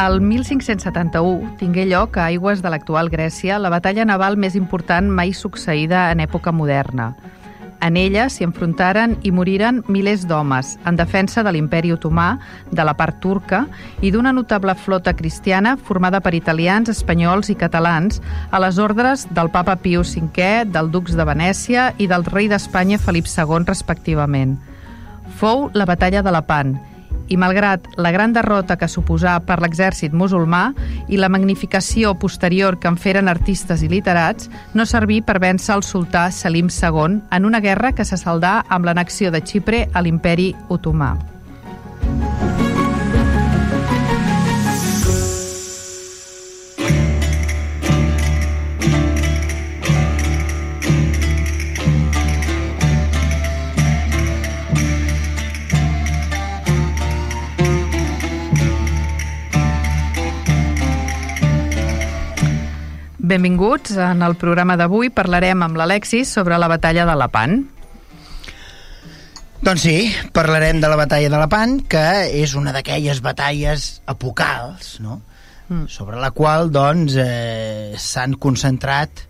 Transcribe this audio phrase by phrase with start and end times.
[0.00, 5.34] El 1571 tingué lloc a aigües de l'actual Grècia la batalla naval més important mai
[5.36, 7.12] succeïda en època moderna.
[7.82, 12.38] En ella s'hi enfrontaren i moriren milers d'homes en defensa de l'imperi otomà,
[12.70, 13.64] de la part turca
[14.00, 19.50] i d'una notable flota cristiana formada per italians, espanyols i catalans a les ordres del
[19.50, 24.56] papa Pius V, del ducs de Venècia i del rei d'Espanya Felip II, respectivament.
[25.36, 26.78] Fou la batalla de Lepant,
[27.28, 30.62] i malgrat la gran derrota que suposà per l'exèrcit musulmà
[31.08, 35.86] i la magnificació posterior que en feren artistes i literats, no serví per vèncer el
[35.86, 40.52] sultà Selim II en una guerra que se saldà amb l'annexió de Xipre a l'imperi
[40.68, 41.14] otomà.
[63.22, 63.94] Benvinguts.
[63.96, 67.60] En el programa d'avui parlarem amb l'Alexis sobre la batalla de Lepant.
[69.62, 69.98] Doncs sí,
[70.34, 72.06] parlarem de la batalla de Lepant, que
[72.42, 75.22] és una d'aquelles batalles apocals, no?
[75.72, 75.88] Mm.
[75.88, 79.22] sobre la qual doncs eh, s'han concentrat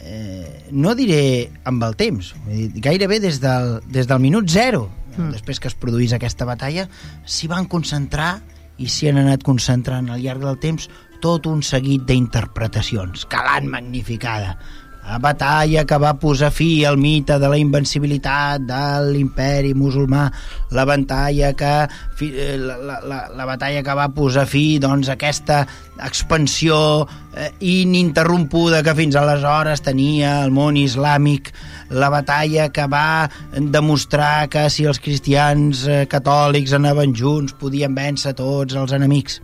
[0.00, 2.32] eh, no diré amb el temps
[2.80, 5.32] gairebé des del, des del minut zero mm.
[5.34, 6.86] després que es produís aquesta batalla
[7.26, 8.36] s'hi van concentrar
[8.78, 10.88] i s'hi han anat concentrant al llarg del temps
[11.22, 13.28] tot un seguit d'interpretacions.
[13.32, 14.56] L'han magnificada.
[15.06, 18.80] La batalla que va posar fi al mite de la invencibilitat de
[19.12, 20.24] l'imperi musulmà,
[20.74, 21.74] la batalla que
[22.26, 25.60] eh, la, la, la batalla que va posar fi doncs, aquesta
[26.02, 27.06] expansió
[27.36, 31.52] eh, ininterrompuda que fins aleshores tenia el món islàmic,
[31.90, 38.34] la batalla que va demostrar que si els cristians eh, catòlics anaven junts podien vèncer
[38.40, 39.40] tots els enemics.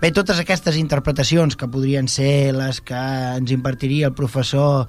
[0.00, 3.00] Bé, totes aquestes interpretacions que podrien ser les que
[3.40, 4.86] ens impartiria el professor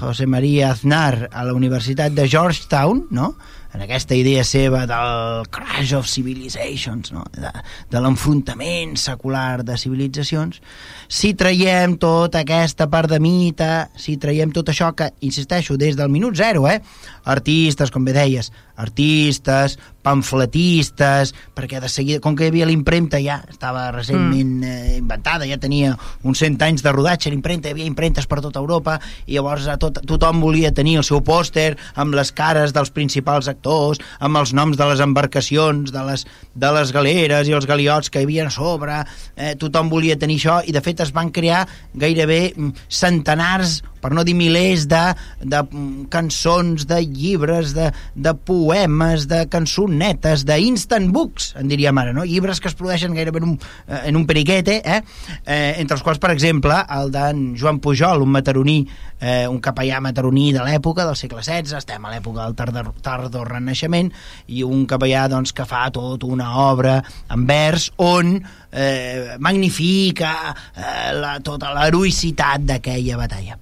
[0.00, 3.34] José María Aznar a la Universitat de Georgetown, no?
[3.72, 7.24] En aquesta idea seva del crash of civilizations, no?
[7.32, 7.50] de,
[7.90, 10.60] de l'enfrontament secular de civilitzacions,
[11.08, 16.12] si traiem tota aquesta part de mite, si traiem tot això que, insisteixo, des del
[16.12, 16.80] minut zero, eh?
[17.24, 23.38] artistes, com bé deies, artistes, pamfletistes, perquè de seguida, com que hi havia l'impremta ja
[23.48, 24.64] estava recentment mm.
[24.66, 25.94] eh, inventada, ja tenia
[26.26, 29.78] uns 100 anys de rodatge, l'impremta, hi havia impremtes per tota Europa, i llavors a
[29.80, 34.54] tot, tothom volia tenir el seu pòster amb les cares dels principals actors, amb els
[34.58, 38.48] noms de les embarcacions, de les, de les galeres i els galiots que hi havia
[38.50, 39.04] a sobre,
[39.36, 44.10] eh, tothom volia tenir això, i de fet es van crear gairebé mm, centenars per
[44.10, 45.02] no dir milers de,
[45.46, 52.12] de mm, cançons, de llibres, de, de poemes, de cançonetes, d'instant books, en diríem ara,
[52.12, 52.24] no?
[52.24, 53.58] llibres que es produeixen gairebé en un,
[53.88, 55.02] eh, en un periquete, eh?
[55.44, 58.86] Eh, entre els quals, per exemple, el d'en Joan Pujol, un mataroní,
[59.20, 63.48] eh, un capellà mataroní de l'època, del segle XVI, estem a l'època del tardor, tardor
[63.48, 64.12] renaixement,
[64.48, 71.12] i un capellà doncs, que fa tot una obra en vers on eh, magnifica eh,
[71.18, 73.58] la, tota l'heroïcitat d'aquella batalla.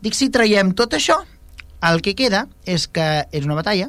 [0.00, 1.20] Dic, si traiem tot això,
[1.80, 3.88] el que queda és que és una batalla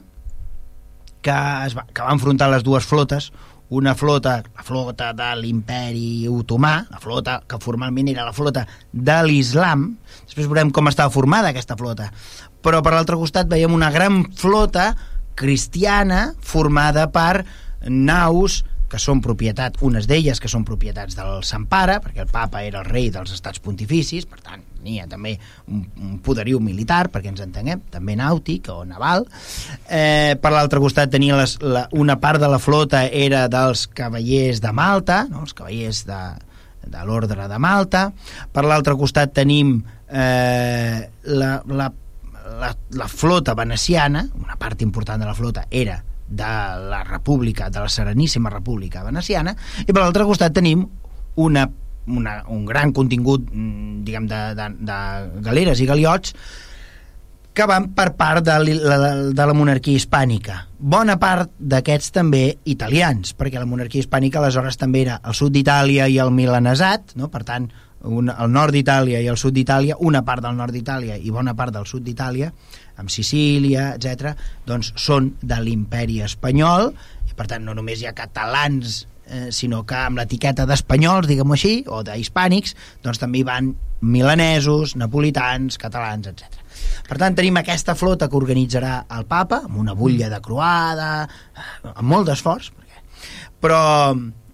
[1.21, 1.37] que,
[1.67, 3.31] es va, que va enfrontar les dues flotes,
[3.71, 9.15] una flota, la flota de l'imperi otomà, la flota que formalment era la flota de
[9.23, 9.85] l'islam,
[10.25, 12.09] després veurem com estava formada aquesta flota,
[12.61, 14.91] però per l'altre costat veiem una gran flota
[15.39, 17.45] cristiana formada per
[17.87, 18.61] naus
[18.91, 22.81] que són propietat, unes d'elles que són propietats del Sant Pare, perquè el papa era
[22.83, 25.35] el rei dels estats pontificis, per tant, tenia també
[25.69, 29.27] un, un poderiu militar, perquè ens entenguem, també nàutic o naval.
[29.87, 34.61] Eh, per l'altre costat tenia les, la, una part de la flota era dels cavallers
[34.63, 35.45] de Malta, no?
[35.45, 36.21] els cavallers de,
[36.89, 38.07] de l'ordre de Malta.
[38.51, 39.77] Per l'altre costat tenim
[40.09, 41.91] eh, la, la,
[42.61, 46.01] la, la flota veneciana, una part important de la flota era
[46.31, 46.51] de
[46.89, 49.51] la república, de la Sereníssima República Veneciana,
[49.83, 50.85] i per l'altre costat tenim
[51.43, 51.65] una,
[52.07, 54.99] una, un gran contingut, mm, diguem, de, de, de
[55.45, 56.35] galeres i galiots
[57.53, 58.97] que van per part de la,
[59.35, 60.55] de la monarquia hispànica.
[60.79, 66.07] Bona part d'aquests també italians, perquè la monarquia hispànica aleshores també era el sud d'Itàlia
[66.07, 67.27] i el milanesat, no?
[67.33, 67.67] per tant,
[68.07, 71.53] un, el nord d'Itàlia i el sud d'Itàlia, una part del nord d'Itàlia i bona
[71.57, 72.49] part del sud d'Itàlia,
[73.01, 74.31] amb Sicília, etc,
[74.65, 76.93] doncs són de l'imperi espanyol,
[77.27, 81.55] i per tant no només hi ha catalans eh, sinó que amb l'etiqueta d'espanyols, diguem-ho
[81.55, 82.75] així, o d'hispànics,
[83.05, 86.59] doncs també hi van milanesos, napolitans, catalans, etc.
[87.07, 91.11] Per tant, tenim aquesta flota que organitzarà el papa, amb una butlla de croada,
[91.93, 93.03] amb molt d'esforç, perquè...
[93.61, 93.81] però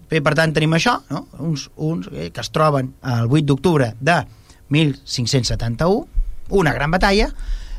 [0.09, 1.25] bé, per tant tenim això, no?
[1.43, 4.21] uns, uns eh, que es troben el 8 d'octubre de
[4.73, 6.05] 1571,
[6.57, 7.31] una gran batalla,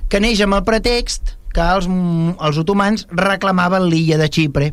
[0.09, 4.73] que neix amb el pretext que els, els otomans reclamaven l'illa de Xipre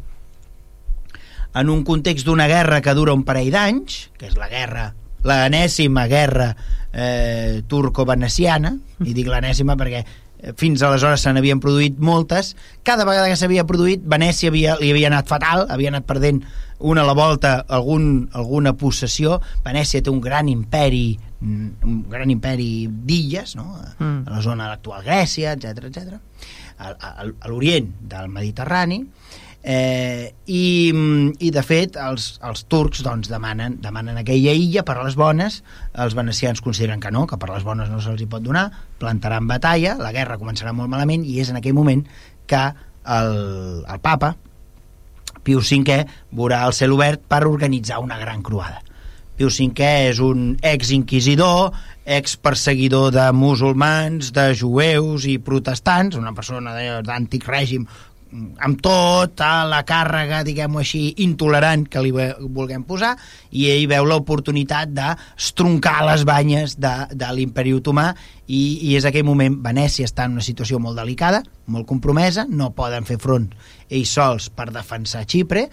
[1.56, 4.92] en un context d'una guerra que dura un parell d'anys, que és la guerra
[5.26, 6.52] l'enèsima guerra
[6.94, 12.54] eh, turco-veneciana, i dic l'enèsima perquè eh, fins aleshores se n'havien produït moltes,
[12.86, 16.44] cada vegada que s'havia produït Venècia havia, li havia anat fatal, havia anat perdent
[16.86, 21.08] una a la volta algun, alguna possessió, Venècia té un gran imperi
[21.46, 23.66] un gran imperi d'illes no?
[24.00, 24.24] Mm.
[24.26, 26.16] a la zona de l'actual Grècia, etc etc.
[26.80, 29.04] a, a, a l'orient del Mediterrani
[29.68, 30.94] Eh, i,
[31.42, 35.64] i de fet els, els turcs doncs, demanen, demanen aquella illa per a les bones.
[36.06, 38.68] Els venecians consideren que no, que per a les bones no se'ls hi pot donar.
[39.02, 42.06] Plantaran batalla, la guerra començarà molt malament i és en aquell moment
[42.46, 43.34] que el,
[43.90, 44.36] el papa
[45.46, 46.00] Pius V
[46.34, 48.82] veurà el cel obert per organitzar una gran croada.
[49.36, 51.74] Pius V és un ex-inquisidor,
[52.06, 57.90] ex-perseguidor de musulmans, de jueus i protestants, una persona d'antic règim
[58.34, 63.14] amb tota la càrrega, diguem-ho així, intolerant que li vulguem posar,
[63.56, 68.10] i ell veu l'oportunitat d'estroncar les banyes de, de l'imperi otomà
[68.48, 72.74] i, i és aquell moment Venècia està en una situació molt delicada, molt compromesa, no
[72.76, 73.52] poden fer front
[73.90, 75.70] ells sols per defensar Xipre,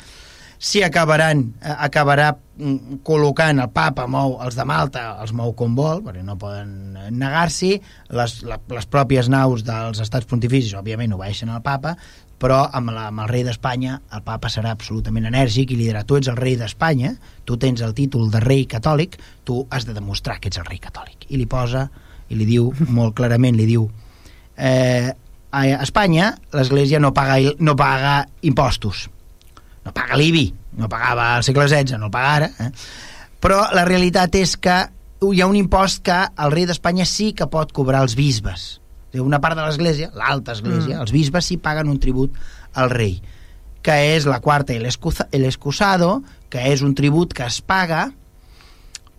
[0.63, 5.75] si acabaran, eh, acabarà mm, col·locant el papa mou els de Malta, els mou com
[5.75, 7.73] vol, perquè no poden negar-s'hi,
[8.15, 11.97] les, les pròpies naus dels estats pontificis, òbviament, obeixen al papa,
[12.43, 16.03] però amb, la, amb el rei d'Espanya el papa serà absolutament enèrgic i li dirà
[16.03, 17.15] tu ets el rei d'Espanya,
[17.47, 19.15] tu tens el títol de rei catòlic,
[19.47, 21.29] tu has de demostrar que ets el rei catòlic.
[21.31, 21.87] I li posa,
[22.29, 23.87] i li diu molt clarament, li diu
[24.56, 25.12] eh,
[25.53, 28.17] a Espanya l'Església no paga, no paga
[28.49, 29.06] impostos,
[29.87, 30.47] no paga l'IBI,
[30.83, 32.71] no pagava al segle XVI, no el paga ara, eh?
[33.43, 34.83] però la realitat és que
[35.23, 38.81] hi ha un impost que el rei d'Espanya sí que pot cobrar els bisbes,
[39.20, 41.03] una part de l'església, l'alta església, mm.
[41.05, 42.37] els bisbes sí paguen un tribut
[42.81, 43.19] al rei,
[43.82, 48.06] que és la quarta i l'escusado, que és un tribut que es paga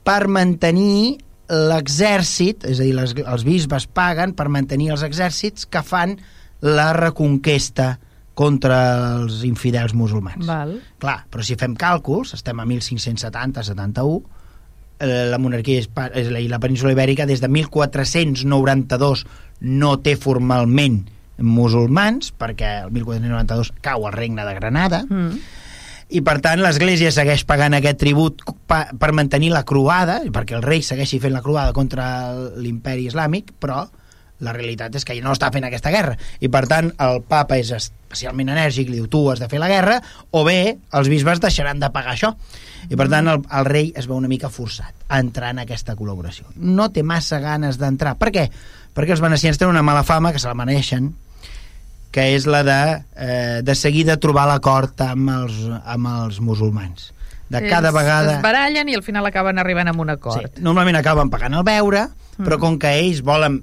[0.03, 1.19] per mantenir
[1.53, 6.15] l'exèrcit, és a dir, les, els bisbes paguen per mantenir els exèrcits que fan
[6.63, 7.97] la reconquesta
[8.33, 8.77] contra
[9.19, 10.45] els infidels musulmans.
[10.47, 10.77] Val.
[11.01, 14.42] Clar, però si fem càlculs, estem a 1570-71, eh,
[14.99, 19.25] la monarquia i la península ibèrica des de 1492
[19.63, 21.01] no té formalment
[21.43, 25.41] musulmans, perquè el 1492 cau el regne de Granada, mm.
[26.13, 30.65] i per tant l'Església segueix pagant aquest tribut pa, per mantenir la croada, perquè el
[30.65, 32.05] rei segueixi fent la croada contra
[32.55, 33.87] l'imperi islàmic, però
[34.43, 37.71] la realitat és que no està fent aquesta guerra i per tant el papa és
[37.75, 39.99] especialment enèrgic li diu tu has de fer la guerra
[40.31, 40.59] o bé
[40.99, 42.33] els bisbes deixaran de pagar això
[42.89, 45.97] i per tant el, el rei es veu una mica forçat a entrar en aquesta
[45.99, 48.47] col·laboració no té massa ganes d'entrar per què?
[48.93, 51.13] perquè els venecians tenen una mala fama que se la maneixen
[52.13, 52.81] que és la de,
[53.17, 57.09] eh, de seguida trobar l'acord amb, els, amb els musulmans
[57.53, 58.37] de cada vegada...
[58.37, 60.47] Es barallen i al final acaben arribant amb un acord.
[60.49, 62.45] Sí, normalment acaben pagant el beure, mm.
[62.45, 63.59] però com que ells volen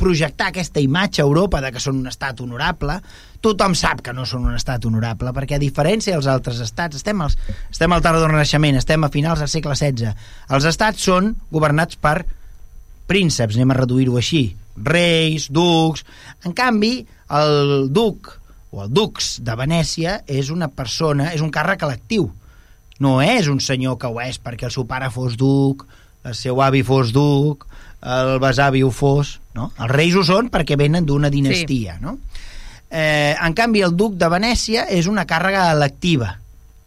[0.00, 2.96] projectar aquesta imatge a Europa de que són un estat honorable,
[3.44, 7.20] tothom sap que no són un estat honorable, perquè a diferència dels altres estats, estem,
[7.20, 7.36] als,
[7.68, 10.14] estem al tard del Renaixement, estem a finals del segle XVI,
[10.56, 12.22] els estats són governats per
[13.10, 14.44] prínceps, anem a reduir-ho així,
[14.80, 16.04] reis, ducs...
[16.46, 17.02] En canvi,
[17.36, 18.30] el duc
[18.70, 22.30] o el dux de Venècia és una persona, és un càrrec electiu.
[23.00, 25.86] No és un senyor que ho és perquè el seu pare fos duc,
[26.24, 27.66] el seu avi fos duc,
[28.00, 29.70] el besavi ho fos, no?
[29.76, 32.04] Els reis ho són perquè venen d'una dinastia, sí.
[32.04, 32.18] no?
[32.90, 36.34] Eh, en canvi, el duc de Venècia és una càrrega electiva.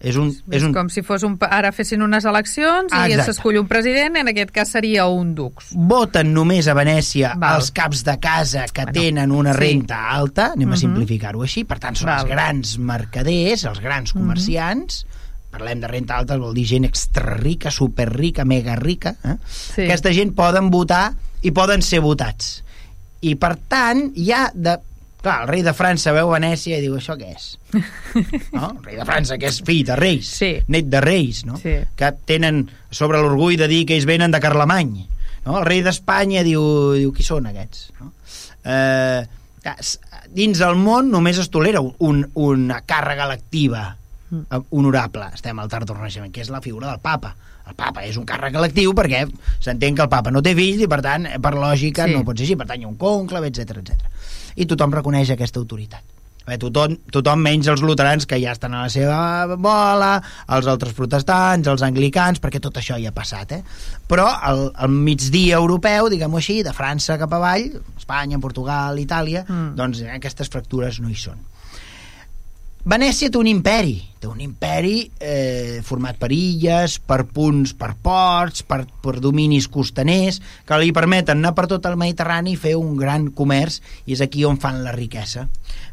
[0.03, 0.73] És, un, és, és un...
[0.75, 1.37] com si fos un...
[1.47, 5.69] ara fessin unes eleccions i s'escull un president, en aquest cas seria un dux.
[5.71, 7.61] Voten només a Venècia Val.
[7.61, 10.15] els caps de casa que bueno, tenen una renta sí.
[10.17, 10.75] alta, anem uh -huh.
[10.75, 10.81] a mhm.
[10.83, 12.19] simplificar-ho així, per tant són Val.
[12.19, 14.19] els grans mercaders, els grans mhm.
[14.21, 15.21] comerciants, uh -huh
[15.53, 19.15] parlem de renta alta, vol dir gent extra rica, super rica, mega rica.
[19.23, 19.37] Eh?
[19.45, 19.85] Sí.
[19.85, 21.13] Aquesta gent poden votar
[21.43, 22.61] i poden ser votats.
[23.23, 24.77] I, per tant, hi ha de...
[25.23, 27.45] Clar, el rei de França veu Venècia i diu, això què és?
[28.57, 28.73] No?
[28.73, 30.49] El rei de França, que és fill de reis, Sí.
[30.67, 31.55] net de reis, no?
[31.61, 31.77] Sí.
[31.95, 34.91] que tenen sobre l'orgull de dir que ells venen de Carlemany.
[35.45, 35.55] No?
[35.61, 36.63] El rei d'Espanya diu,
[36.97, 37.85] diu, qui són aquests?
[38.01, 38.11] No?
[38.67, 39.23] Eh,
[40.35, 43.85] dins del món només es tolera un, una càrrega lectiva
[44.33, 47.35] eh, honorable, estem al tard del Renaixement, que és la figura del papa.
[47.67, 49.23] El papa és un càrrec electiu perquè
[49.63, 52.13] s'entén que el papa no té fills i per tant, per lògica, Sí.
[52.13, 54.09] no pot ser així, per tant hi ha un conclave, etc etc.
[54.55, 56.01] I tothom reconeix aquesta autoritat.
[56.45, 60.91] Bé, tothom, tothom menys els luterans que ja estan a la seva bola, els altres
[60.91, 63.61] protestants, els anglicans, perquè tot això ja ha passat, eh?
[64.11, 69.75] Però al, al migdia europeu, diguem-ho així, de França cap avall, Espanya, Portugal, Itàlia, Mm.
[69.79, 71.39] doncs aquestes fractures no hi són.
[72.83, 78.65] Venècia té un imperi, té un imperi eh, format per illes, per punts, per ports,
[78.67, 82.97] per, per dominis costaners, que li permeten anar per tot el Mediterrani i fer un
[82.99, 85.45] gran comerç, i és aquí on fan la riquesa.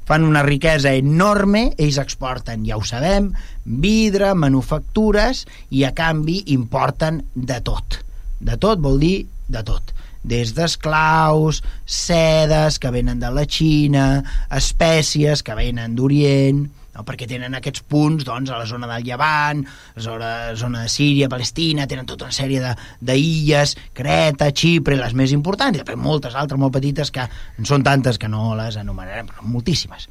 [0.09, 3.31] Fan una riquesa enorme, ells exporten, ja ho sabem,
[3.63, 8.01] vidre, manufactures, i a canvi importen de tot.
[8.43, 9.15] De tot vol dir
[9.47, 14.09] de tot des d'esclaus, sedes que venen de la Xina,
[14.53, 17.05] espècies que venen d'Orient, no?
[17.07, 20.93] perquè tenen aquests punts doncs, a la zona del Llevant, a la zona, zona de
[20.93, 26.37] Síria, Palestina, tenen tota una sèrie d'illes, Creta, Xipre, les més importants, i després moltes
[26.39, 30.09] altres molt petites que en són tantes que no les anomenarem, però moltíssimes.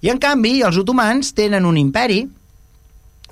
[0.00, 2.22] I en canvi, els otomans tenen un imperi,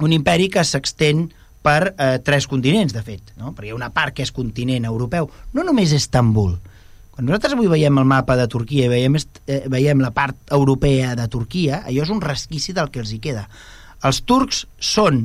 [0.05, 1.27] un imperi que s'extén
[1.65, 3.53] per eh, tres continents, de fet, no?
[3.53, 6.55] perquè hi ha una part que és continent europeu, no només Estambul.
[7.19, 11.17] Quan nosaltres avui veiem el mapa de Turquia i veiem, eh, veiem la part europea
[11.19, 13.49] de Turquia, allò és un resquici del que els hi queda.
[14.07, 15.25] Els turcs són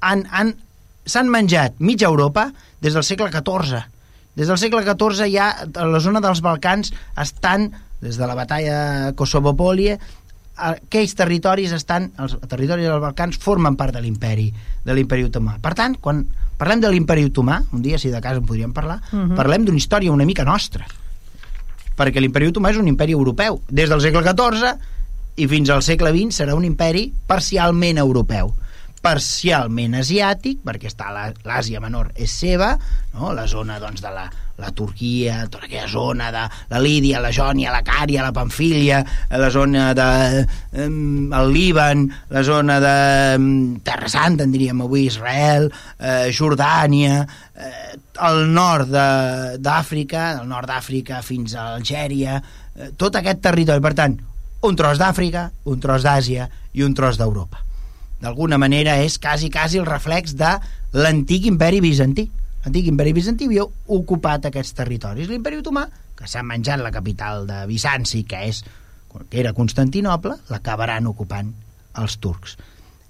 [0.00, 0.54] han, han,
[1.04, 2.46] s'han menjat mitja Europa
[2.80, 3.82] des del segle XIV.
[4.32, 7.68] Des del segle XIV ja a la zona dels Balcans estan,
[8.00, 10.00] des de la batalla de Kosovo-Polie,
[10.56, 14.54] aquells territoris estan, els territoris dels Balcans formen part de l'imperi,
[14.88, 15.60] de l'imperi otomà.
[15.60, 16.24] Per tant, quan
[16.56, 19.36] parlem de l'imperi otomà, un dia si de cas en podríem parlar, Mhm.
[19.36, 20.86] parlem d'una història una mica nostra.
[21.96, 23.60] Perquè l'imperi otomà és un imperi europeu.
[23.68, 24.76] Des del segle XIV
[25.36, 28.54] i fins al segle XX serà un imperi parcialment europeu
[29.06, 32.72] parcialment asiàtic, perquè està l'Àsia Menor és seva,
[33.14, 33.30] no?
[33.36, 34.24] la zona doncs, de la,
[34.58, 39.50] la Turquia, tota aquella zona de la Lídia, la Jònia, la Cària, la Pamfília, la
[39.50, 42.94] zona de em, el Líban, la zona de
[43.34, 43.48] em,
[43.84, 47.98] Terra Santa, en diríem avui, Israel, eh, Jordània, eh,
[48.30, 52.40] el nord de- d'Àfrica, del nord d'Àfrica fins a Algèria,
[52.76, 54.16] eh, tot aquest territori, per tant,
[54.62, 57.60] un tros d'Àfrica, un tros d'Àsia i un tros d'Europa
[58.16, 60.54] d'alguna manera és quasi, quasi el reflex de
[60.96, 62.30] l'antic imperi bizantí.
[62.66, 63.62] L'antic imperi bizantí havia
[63.94, 65.28] ocupat aquests territoris.
[65.30, 65.84] L'imperi otomà,
[66.18, 68.64] que s'ha menjat la capital de Bizanci, que, és,
[69.30, 71.52] que era Constantinople, l'acabaran ocupant
[72.02, 72.56] els turcs.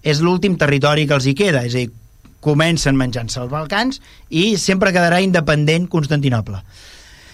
[0.05, 1.89] És l'últim territori que els hi queda, és a dir,
[2.45, 6.61] comencen menjant-se els Balcans i sempre quedarà independent Constantinople.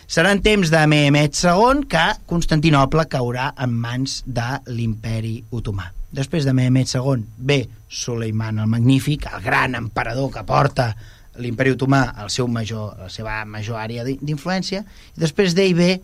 [0.07, 5.89] Seran temps de Mehmet II que Constantinople caurà en mans de l'imperi otomà.
[6.15, 7.59] Després de Mehmet II ve
[7.91, 10.93] Suleiman el Magnífic, el gran emperador que porta
[11.41, 14.83] l'imperi otomà al seu major, la seva major àrea d'in- d'influència,
[15.17, 16.01] i després d'ell ve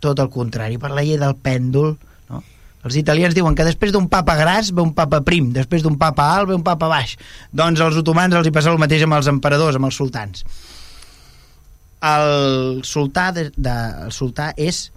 [0.00, 1.96] tot el contrari, per la llei del pèndol,
[2.28, 2.42] no?
[2.84, 6.28] Els italians diuen que després d'un papa gras ve un papa prim, després d'un papa
[6.36, 7.16] alt ve un papa baix.
[7.52, 10.44] Doncs als otomans els hi passa el mateix amb els emperadors, amb els sultans
[12.02, 13.74] el sultà, de, de,
[14.06, 14.88] el sultà és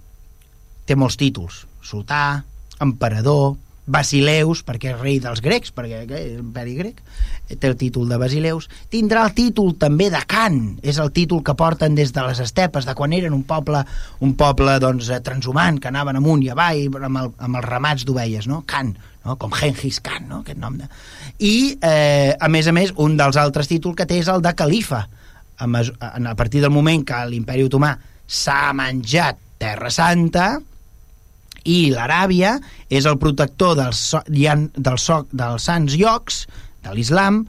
[0.86, 2.42] té molts títols sultà,
[2.82, 3.54] emperador
[3.86, 7.02] Basileus, perquè és rei dels grecs perquè és l'imperi grec
[7.46, 11.54] té el títol de Basileus tindrà el títol també de Khan és el títol que
[11.54, 13.84] porten des de les estepes de quan eren un poble,
[14.26, 18.06] un poble doncs, eh, transhumant, que anaven amunt i avall amb, el, amb els ramats
[18.08, 18.64] d'ovelles no?
[18.66, 18.90] Khan,
[19.24, 19.38] no?
[19.38, 20.42] com Genghis Khan no?
[20.42, 20.90] aquest nom de...
[21.38, 24.54] i eh, a més a més un dels altres títols que té és el de
[24.58, 25.06] califa
[25.56, 27.94] a a partir del moment que l'imperi otomà
[28.26, 30.56] s'ha menjat Terra Santa
[31.66, 32.56] i l'Aràbia
[32.88, 36.44] és el protector dels, so, del soc, dels sants llocs
[36.86, 37.42] de l'islam,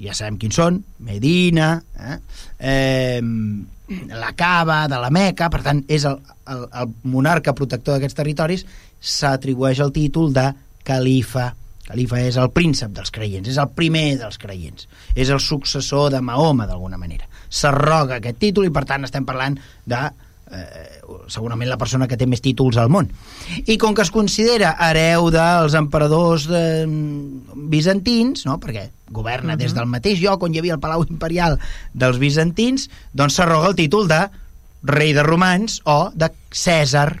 [0.00, 2.18] ja sabem quins són, Medina, eh?
[2.58, 3.20] Eh,
[4.08, 6.16] la Cava, de la Meca, per tant, és el,
[6.50, 8.64] el, el monarca protector d'aquests territoris,
[9.00, 10.48] s'atribueix el títol de
[10.86, 11.50] califa.
[11.84, 16.22] Califa és el príncep dels creients, és el primer dels creients, és el successor de
[16.24, 17.28] Mahoma, d'alguna manera.
[17.54, 20.00] S'arroga aquest títol i, per tant, estem parlant de
[20.50, 23.08] eh, segurament la persona que té més títols al món.
[23.66, 26.84] I com que es considera hereu dels emperadors eh,
[27.74, 28.58] bizantins, no?
[28.62, 29.62] perquè governa uh -huh.
[29.62, 31.58] des del mateix lloc on hi havia el Palau Imperial
[31.92, 34.28] dels bizantins, doncs s'arroga el títol de
[34.82, 37.20] rei de romans o de Cèsar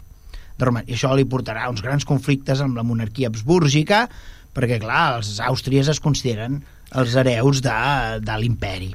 [0.58, 0.88] de romans.
[0.88, 4.08] I això li portarà uns grans conflictes amb la monarquia habsbúrgica,
[4.54, 6.62] perquè, clar, els àustries es consideren
[6.94, 8.94] els hereus de, de l'imperi.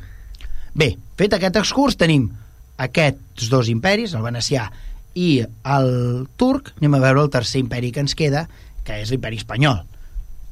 [0.73, 2.29] Bé, fet aquest excurs, tenim
[2.79, 4.69] aquests dos imperis, el venecià
[5.19, 5.91] i el
[6.39, 8.45] turc, anem a veure el tercer imperi que ens queda,
[8.87, 9.83] que és l'imperi espanyol.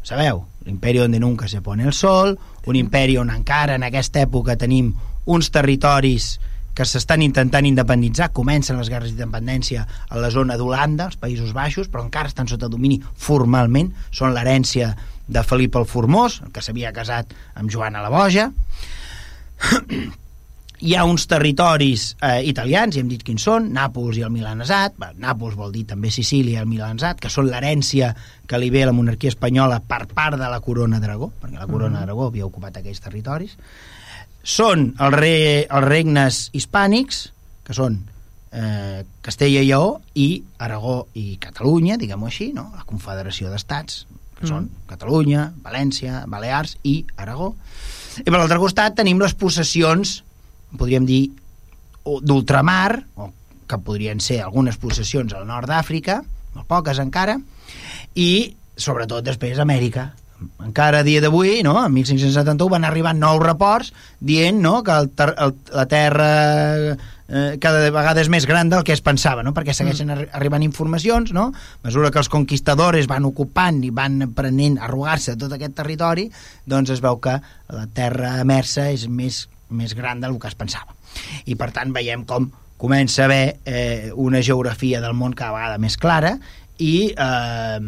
[0.07, 0.43] Sabeu?
[0.67, 4.93] L'imperi on nunca se pone el sol, un imperi on encara en aquesta època tenim
[5.25, 6.37] uns territoris
[6.77, 11.89] que s'estan intentant independitzar, comencen les guerres d'independència a la zona d'Holanda, als Països Baixos,
[11.89, 14.91] però encara estan sota domini formalment, són l'herència
[15.27, 18.51] de Felip el Formós, que s'havia casat amb Joana la Boja.
[20.77, 24.93] Hi ha uns territoris eh, italians, i hem dit quins són, Nàpols i el Milanesat,
[25.01, 28.11] bé, Nàpols vol dir també Sicília i el Milanesat, que són l'herència
[28.45, 31.65] que li ve a la monarquia espanyola per part de la corona d'Aragó, perquè la
[31.69, 33.55] corona d'Aragó havia ocupat aquells territoris,
[34.47, 35.33] són el re,
[35.65, 37.23] els regnes hispànics,
[37.65, 37.97] que són
[38.53, 40.29] eh, Castella i Lleó, i
[40.61, 42.69] Aragó i Catalunya, diguem-ho així, no?
[42.77, 44.05] la Confederació d'Estats,
[44.37, 44.51] que mm.
[44.53, 47.55] són Catalunya, València, Balears i Aragó.
[48.21, 50.21] I per l'altre costat tenim les possessions,
[50.75, 51.23] podríem dir,
[52.03, 53.31] d'ultramar, o
[53.67, 56.21] que podrien ser algunes possessions al nord d'Àfrica,
[56.55, 57.35] molt poques encara,
[58.15, 60.13] i sobretot després Amèrica,
[60.63, 61.75] encara a dia d'avui, no?
[61.83, 64.81] en 1571 van arribar nous reports dient no?
[64.85, 66.27] que el ter el, la Terra
[66.93, 69.53] eh, cada vegada és més gran del que es pensava, no?
[69.57, 70.29] perquè segueixen mm.
[70.37, 71.49] arribant informacions, no?
[71.51, 76.27] a mesura que els conquistadors van ocupant i van prenent, arrugar-se tot aquest territori,
[76.69, 77.39] doncs es veu que
[77.73, 80.93] la Terra emersa és més, més gran del que es pensava.
[81.45, 85.77] I per tant veiem com comença a haver eh, una geografia del món cada vegada
[85.81, 86.37] més clara
[86.77, 87.79] i eh,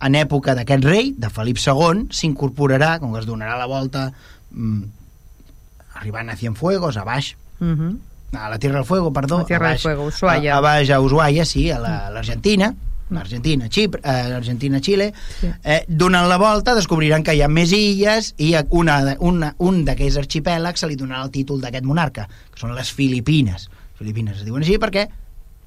[0.00, 4.12] en època d'aquest rei, de Felip II, s'incorporarà, com que es donarà la volta
[4.52, 4.82] mm,
[5.98, 7.98] arribant a Cienfuegos, a baix, Uh -huh.
[8.38, 10.54] a la Tierra del Fuego, perdó, La Tierra a del baix, Fuego, Ushuaia.
[10.54, 12.10] A, a baix a Ushuaia, sí, a la- a
[13.10, 15.50] l'Argentina, l'Argentina, Xipre, eh, l'Argentina, Xile, Sí.
[15.64, 20.16] eh, donant la volta descobriran que hi ha més illes i una, una, un d'aquells
[20.16, 23.68] arxipèlags se li donarà el títol d'aquest monarca, que són les Filipines.
[23.98, 25.08] Filipines es diuen així perquè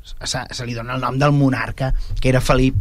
[0.03, 2.75] se, se li dona el nom del monarca, que era Felip,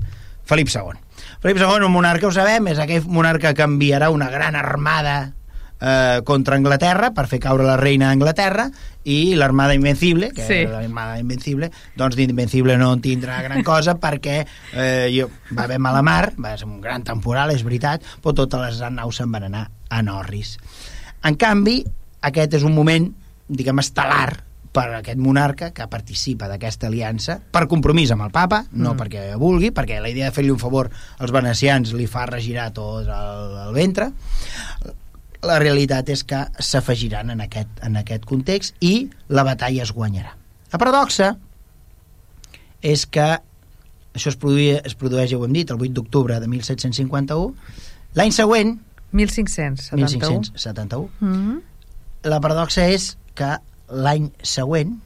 [0.44, 0.98] Felip II.
[1.40, 5.32] Felip II, un monarca, ho sabem, és aquell monarca que enviarà una gran armada
[5.80, 8.68] eh, contra Anglaterra per fer caure la reina d'Anglaterra
[9.04, 10.66] i l'armada invencible, que Sí.
[10.68, 16.02] l'armada invencible, doncs d'invencible no en tindrà gran cosa perquè eh, jo, va haver mala
[16.02, 19.70] mar, va ser un gran temporal, és veritat, però totes les naus se'n van anar
[19.88, 20.58] a Norris.
[21.24, 21.82] En canvi,
[22.22, 23.08] aquest és un moment,
[23.48, 24.38] diguem, estel·lar
[24.70, 28.98] per aquest monarca que participa d'aquesta aliança per compromís amb el papa, no Mm.
[29.00, 30.88] perquè vulgui, perquè la idea de fer-li un favor
[31.18, 34.12] als venecians li fa regirar tot el, el ventre.
[35.46, 40.34] La realitat és que s'afegiran en, aquest, en aquest context i la batalla es guanyarà.
[40.72, 41.32] La paradoxa
[42.84, 43.28] és que
[44.14, 47.54] això es, produïa, es produeix, ja ho hem dit, el 8 d'octubre de 1751.
[48.18, 48.76] L'any següent,
[49.12, 50.02] 1571.
[50.04, 51.60] 1571, Mm -hmm.
[52.28, 53.56] la paradoxa és que
[53.88, 55.00] l'any següent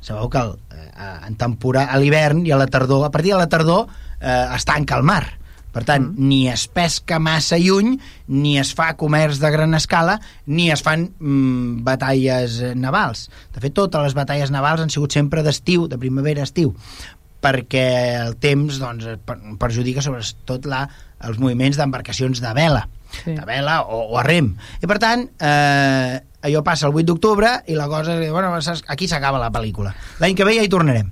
[0.00, 3.38] sabeu que el, eh, en temporada, a l'hivern i a la tardor, a partir de
[3.38, 3.86] la tardor
[4.20, 5.39] eh, es tanca el mar
[5.72, 6.28] per tant, Mm.
[6.28, 11.10] ni es pesca massa lluny ni es fa comerç de gran escala ni es fan
[11.20, 15.98] mm, batalles eh, navals de fet, totes les batalles navals han sigut sempre d'estiu, de
[15.98, 16.74] primavera-estiu
[17.40, 17.84] perquè
[18.26, 20.82] el temps doncs, per- perjudica sobretot la,
[21.24, 23.34] els moviments d'embarcacions de vela Sí.
[23.46, 24.52] vela o, o a rem.
[24.80, 28.52] I per tant, eh, allò passa el 8 d'octubre i la cosa, és, bueno,
[28.88, 29.92] aquí s'acaba la pel·lícula.
[30.22, 31.10] L'any que ve ja hi tornarem.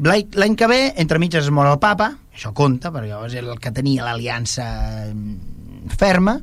[0.00, 3.60] L'any que ve, entre mitges es mor el papa, això compta, perquè llavors era el
[3.60, 4.66] que tenia l'aliança
[5.12, 6.38] mm, ferma,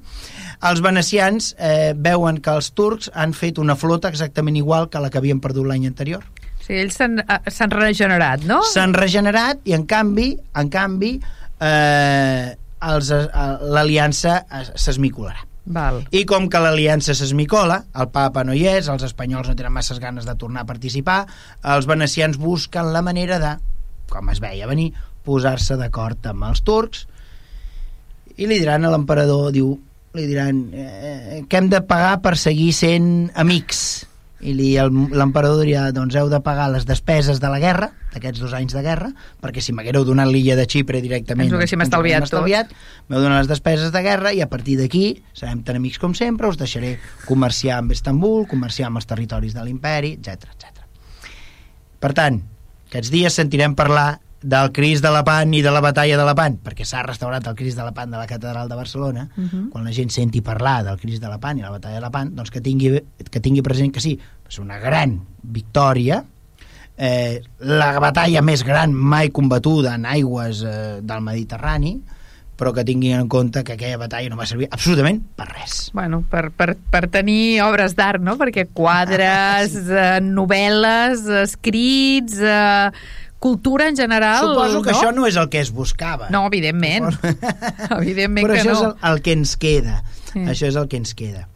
[0.68, 5.12] els venecians eh, veuen que els turcs han fet una flota exactament igual que la
[5.14, 6.26] que havien perdut l'any anterior.
[6.62, 8.60] Sí, ells s'han eh, regenerat, no?
[8.74, 11.14] S'han regenerat i en canvi, en canvi,
[11.64, 15.44] eh, l'aliança es- s'esmicolarà.
[15.68, 16.06] Val.
[16.16, 20.00] I com que l'aliança s'esmicola, el papa no hi és, els espanyols no tenen masses
[20.00, 21.26] ganes de tornar a participar,
[21.64, 23.56] els venecians busquen la manera de,
[24.10, 24.94] com es veia venir,
[25.28, 27.04] posar-se d'acord amb els turcs
[28.38, 29.74] i li diran a l'emperador, diu,
[30.16, 34.06] li diran eh, que hem de pagar per seguir sent amics
[34.42, 38.54] i li- l'emperador diria doncs heu de pagar les despeses de la guerra d'aquests dos
[38.54, 39.10] anys de guerra
[39.42, 42.70] perquè si m'haguéreu donat l'illa de Xipre directament Ens ho haguéssim estalviat estalviat
[43.10, 46.48] m'heu donat les despeses de guerra i a partir d'aquí serem tan amics com sempre
[46.48, 50.86] us deixaré comerciar amb Istanbul comerciar amb els territoris de l'imperi etc etc.
[52.00, 52.44] Per tant,
[52.92, 56.86] aquests dies sentirem parlar del Cris de Lepant i de la batalla de Lepant, perquè
[56.88, 59.70] s'ha restaurat el Cris de Lepant de la Catedral de Barcelona, Uh -huh.
[59.72, 62.52] quan la gent senti parlar del Cris de Lepant i la batalla de Lepant, doncs
[62.52, 66.24] que tingui, que tingui present que sí, és una gran victòria,
[66.98, 72.02] eh, la batalla més gran mai combatuda en aigües eh, del Mediterrani,
[72.58, 75.92] però que tinguin en compte que aquella batalla no va servir absolutament per res.
[75.94, 78.36] Bueno, per, per, per tenir obres d'art, no?
[78.36, 82.90] Perquè quadres, eh, novel·les, escrits, eh,
[83.40, 84.46] cultura en general...
[84.46, 84.98] Suposo que no?
[84.98, 86.30] això no és el que es buscava.
[86.34, 87.12] No, evidentment.
[88.02, 88.80] evidentment Però que això no.
[88.80, 90.00] és el, el que ens queda.
[90.32, 90.46] Sí.
[90.46, 91.48] Això és el que ens queda.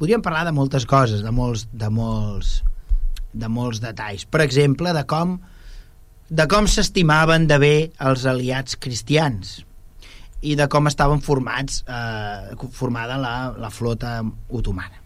[0.00, 2.60] Podríem parlar de moltes coses, de molts, de molts,
[3.32, 4.24] de molts detalls.
[4.28, 5.38] Per exemple, de com
[6.30, 7.74] de com s'estimaven de bé
[8.06, 9.58] els aliats cristians
[10.46, 15.02] i de com estaven formats eh, formada la, la flota otomana.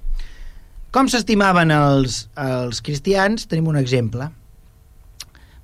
[0.95, 3.49] Com s'estimaven els, els cristians?
[3.51, 4.29] Tenim un exemple.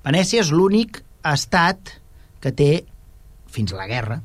[0.03, 1.95] Venècia és l'únic estat
[2.41, 2.71] que té,
[3.51, 4.21] fins a la guerra,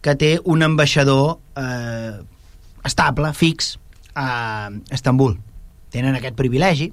[0.00, 2.20] que té un ambaixador eh,
[2.86, 3.76] estable, fix,
[4.14, 5.36] a Estambul.
[5.94, 6.92] Tenen aquest privilegi.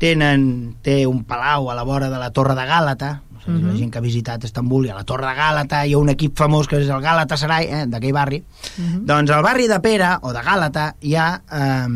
[0.00, 3.52] Tenen, té un palau a la vora de la Torre de Gàlata, no sé si
[3.52, 3.68] Mhm.
[3.68, 6.08] la gent que ha visitat Estambul i a la Torre de Gàlata hi ha un
[6.08, 8.42] equip famós que és el Galatasaray, eh, d'aquell barri.
[8.78, 9.04] Mhm.
[9.06, 11.86] Doncs al barri de Pera o de Gàlata hi, ha, eh,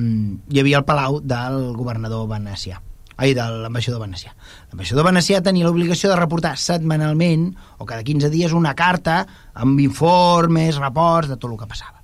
[0.51, 2.81] hi havia el palau del governador venecià
[3.19, 4.33] ai, de l'ambaixador venecià.
[4.71, 9.25] L'ambaixador venecià tenia l'obligació de reportar setmanalment o cada 15 dies una carta
[9.59, 11.99] amb informes, reports de tot el que passava.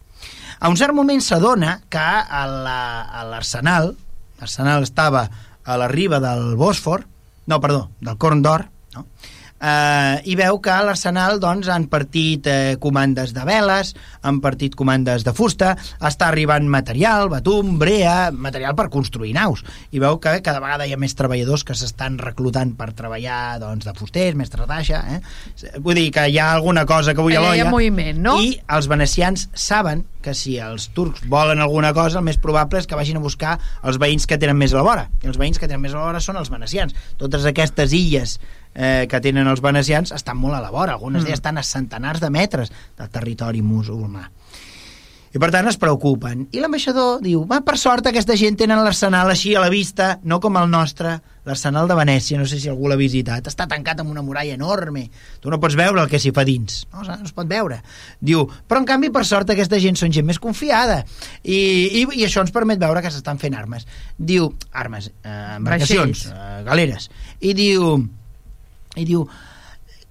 [0.61, 3.94] A un cert moment s'adona que a la- l'arsenal,
[4.40, 5.29] l'arsenal estava
[5.64, 7.07] a la riba del Bòsfor,
[7.46, 9.07] no, perdó, del Corn d'Or, no?
[9.64, 14.77] Eh, i veu que a l'arsenal doncs, han partit eh, comandes de veles, han partit
[14.79, 15.74] comandes de fusta,
[16.05, 19.64] està arribant material, batum, brea, material per construir naus.
[19.94, 23.87] I veu que cada vegada hi ha més treballadors que s'estan reclutant per treballar doncs,
[23.88, 25.03] de fusters, mestres d'aixa.
[25.16, 25.20] Eh?
[25.79, 27.68] Vull dir que hi ha alguna cosa que avui a l'olla.
[28.20, 28.37] no?
[28.40, 32.88] I els venecians saben que si els turcs volen alguna cosa, el més probable és
[32.88, 35.09] que vagin a buscar els veïns que tenen més a la vora.
[35.22, 36.96] I els veïns que tenen més a la vora són els venecians.
[37.20, 38.38] Totes aquestes illes
[38.74, 40.92] eh, que tenen els venecians estan molt a la vora.
[40.98, 41.24] Algunes Mm.
[41.26, 44.30] d'elles estan a centenars de metres de territori musulmà.
[45.34, 46.44] I per tant es preocupen.
[46.54, 50.38] I l'ambaixador diu, va, per sort aquesta gent tenen l'arsenal així a la vista, no
[50.38, 54.12] com el nostre, l'arsenal de Venècia, no sé si algú l'ha visitat, està tancat amb
[54.12, 55.08] una muralla enorme,
[55.42, 57.80] tu no pots veure el que s'hi fa dins, no, no es pot veure.
[58.20, 61.00] Diu, però en canvi per sort aquesta gent són gent més confiada
[61.42, 63.88] i, i, i això ens permet veure que s'estan fent armes.
[64.16, 67.10] Diu, armes, eh, embarcacions, eh, galeres,
[67.40, 67.96] i diu,
[68.96, 69.26] i diu,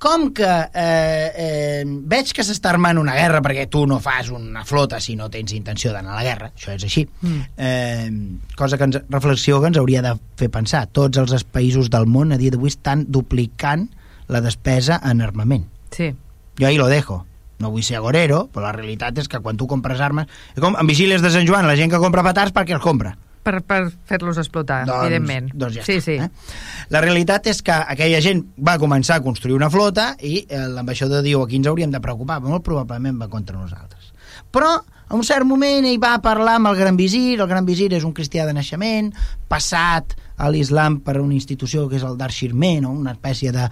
[0.04, 4.66] com que eh, eh, veig que s'està armant una guerra perquè tu no fas una
[4.68, 7.42] flota si no tens intenció d'anar a la guerra, això és així Mm.
[7.58, 8.12] eh,
[8.58, 12.34] cosa que ens, reflexió que ens hauria de fer pensar tots els països del món
[12.34, 13.88] a dia d'avui estan duplicant
[14.28, 16.14] la despesa en armament Sí.
[16.60, 17.26] jo ahí lo dejo
[17.60, 20.28] no vull ser agorero, però la realitat és que quan tu compres armes,
[20.60, 23.16] com en vigílies de Sant Joan la gent que compra petards, per què els compra?
[23.44, 25.50] Per, per fer-los explotar, doncs, evidentment.
[25.52, 26.16] doncs ja sí, està, sí.
[26.24, 26.88] Eh?
[26.96, 31.26] La realitat és que aquella gent va començar a construir una flota i eh, l'ambaixador
[31.26, 34.14] diu aquí ens hauríem de preocupar, però molt probablement va contra nosaltres.
[34.54, 37.92] Però a un cert moment ell va parlar amb el gran visir, el gran visir
[37.94, 39.12] és un cristià de naixement,
[39.52, 42.94] passat a l'islam per una institució que és el d'Arxirmer, no?
[42.98, 43.68] una espècie de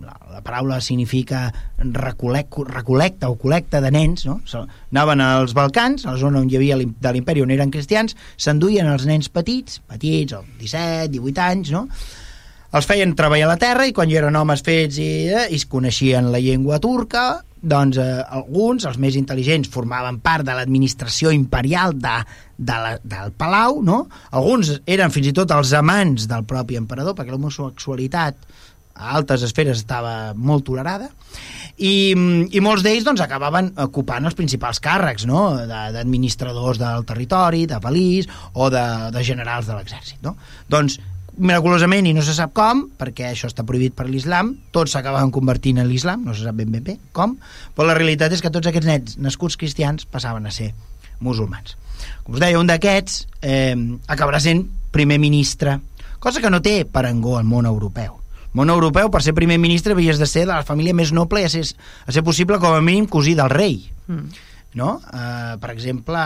[0.00, 1.44] la, la paraula significa
[1.78, 4.40] recolec, recolecta o col·lecta de nens, no?
[4.92, 8.88] Anaven als Balcans, a la zona on hi havia de l'imperi on eren cristians, s'enduien
[8.88, 11.86] els nens petits, petits, o 17, 18 anys, no?
[12.72, 15.66] els feien treballar la terra i quan ja eren homes fets i, eh, i es
[15.68, 21.92] coneixien la llengua turca, doncs eh, alguns, els més intel·ligents, formaven part de l'administració imperial
[22.00, 22.14] de,
[22.56, 24.06] de la, del palau, no?
[24.32, 28.40] Alguns eren fins i tot els amants del propi emperador, perquè l'homosexualitat
[28.94, 31.08] a altes esferes estava molt tolerada
[31.76, 35.46] i, i molts d'ells doncs, acabaven ocupant els principals càrrecs no?
[35.56, 40.36] De- d'administradors del territori, de valís o de, de generals de l'exèrcit no?
[40.68, 41.00] doncs
[41.38, 45.80] miraculosament i no se sap com, perquè això està prohibit per l'islam, tots s'acabaven convertint
[45.80, 47.38] en l'islam, no se sap ben ben bé com,
[47.76, 50.74] però la realitat és que tots aquests nens nascuts cristians passaven a ser
[51.24, 51.78] musulmans.
[52.26, 53.76] Com us deia, un d'aquests eh,
[54.12, 55.78] acabarà sent primer ministre,
[56.20, 58.21] cosa que no té parangó al món europeu.
[58.52, 61.46] Món europeu, per ser primer ministre, havies de ser de la família més noble i
[61.48, 61.62] a ser,
[62.06, 64.28] a ser possible com a mínim cosí del rei Mm.
[64.74, 65.00] no?
[65.14, 66.20] Eh, per exemple,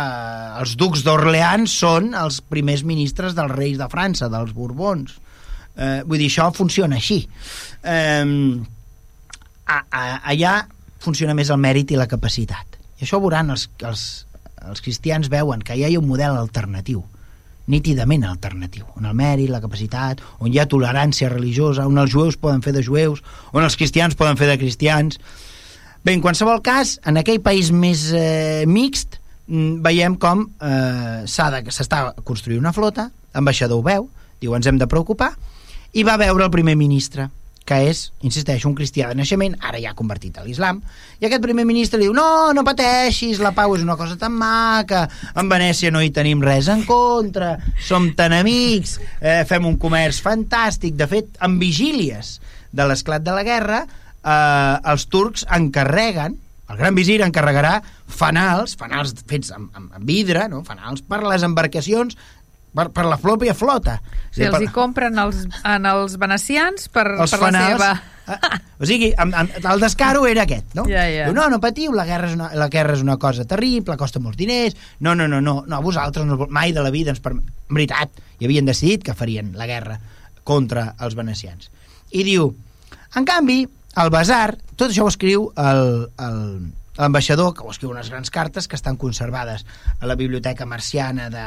[0.58, 5.12] els ducs d'Orleans són els primers ministres dels reis de França, dels Borbons.
[5.76, 7.20] Eh, vull dir, això funciona així.
[7.84, 8.24] Eh,
[9.66, 10.54] a, a, allà
[11.04, 12.78] funciona més el mèrit i la capacitat.
[12.96, 14.26] I això veuran els, els,
[14.64, 17.04] els cristians veuen que ja hi ha un model alternatiu
[17.66, 22.38] nítidament alternatiu, on el mèrit, la capacitat, on hi ha tolerància religiosa, on els jueus
[22.38, 25.20] poden fer de jueus, on els cristians poden fer de cristians,
[26.07, 29.16] Bé, en qualsevol cas, en aquell país més eh, mixt,
[29.50, 34.07] mm, veiem com eh, s'està construint una flota, l'ambaixador ho veu,
[34.38, 35.33] diu ens hem de preocupar,
[35.98, 37.26] i va veure el primer ministre
[37.66, 40.79] que és, insisteixo, un cristià de naixement, ara ja convertit a l'islam,
[41.18, 45.05] i aquest primer ministre diu, no, no pateixis, la pau és una cosa tan maca,
[45.35, 50.22] en Venècia no hi tenim res en contra, som tan amics, eh, fem un comerç
[50.24, 52.37] fantàstic, de fet, en vigílies
[52.72, 53.85] de l'esclat de la guerra,
[54.22, 57.76] eh, els turcs encarreguen el gran visir encarregarà
[58.11, 60.64] fanals, fanals fets amb, amb, amb vidre, no?
[60.66, 62.18] fanals per les embarcacions
[62.76, 63.98] per, per la pròpia flota.
[64.34, 68.12] Sí, els hi compren els, en els venecians per, els per fanals, la seva...
[68.26, 70.84] Eh, o sigui, amb, amb, el descaro era aquest, no?
[70.90, 71.28] Ja, ja.
[71.28, 74.20] Diu, no, no patiu, la guerra, és una, la guerra és una cosa terrible, costa
[74.22, 77.54] molts diners, no, no, no, no, no vosaltres no, mai de la vida ens permet...
[77.66, 79.96] En veritat, hi havien decidit que farien la guerra
[80.46, 81.70] contra els venecians.
[82.14, 82.52] I diu,
[83.16, 83.64] en canvi,
[84.02, 85.86] el Basar, tot això ho escriu el,
[86.22, 86.42] el,
[86.96, 89.66] l'ambaixador, que ho escriu unes grans cartes que estan conservades
[90.00, 91.46] a la Biblioteca Marciana de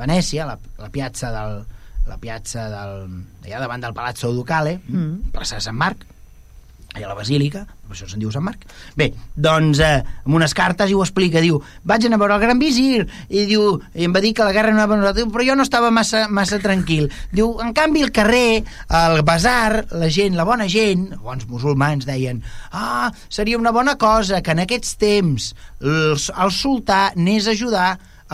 [0.00, 1.62] Venècia, la, la piazza del,
[2.06, 3.08] la piazza del,
[3.44, 5.32] allà davant del Palazzo Ducale, mm.
[5.36, 6.06] plaça de Sant Marc,
[6.96, 8.64] allà a la Basílica, per això se'n diu Sant Marc.
[8.98, 12.42] Bé, doncs, eh, amb unes cartes i ho explica, diu, vaig anar a veure el
[12.42, 15.46] gran visir, i diu, i em va dir que la guerra no va nosaltres, però
[15.46, 17.10] jo no estava massa, massa tranquil.
[17.32, 18.64] Diu, en canvi, el carrer,
[19.02, 24.42] el basar, la gent, la bona gent, bons musulmans deien, ah, seria una bona cosa
[24.42, 27.90] que en aquests temps el, el sultà anés a ajudar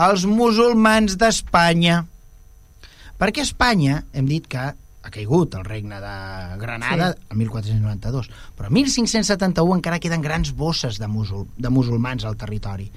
[0.07, 2.03] els musulmans d'Espanya.
[3.19, 4.71] Perquè Espanya, hem dit que
[5.13, 6.15] caigut el regne de
[6.61, 7.27] Granada sí.
[7.29, 12.89] el 1492, però el 1571 encara queden grans bosses de, musul, de musulmans al territori,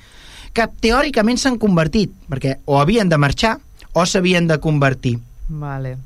[0.57, 3.59] que teòricament s'han convertit, perquè o havien de marxar
[3.93, 5.19] o s'havien de convertir.
[5.49, 5.97] Vale.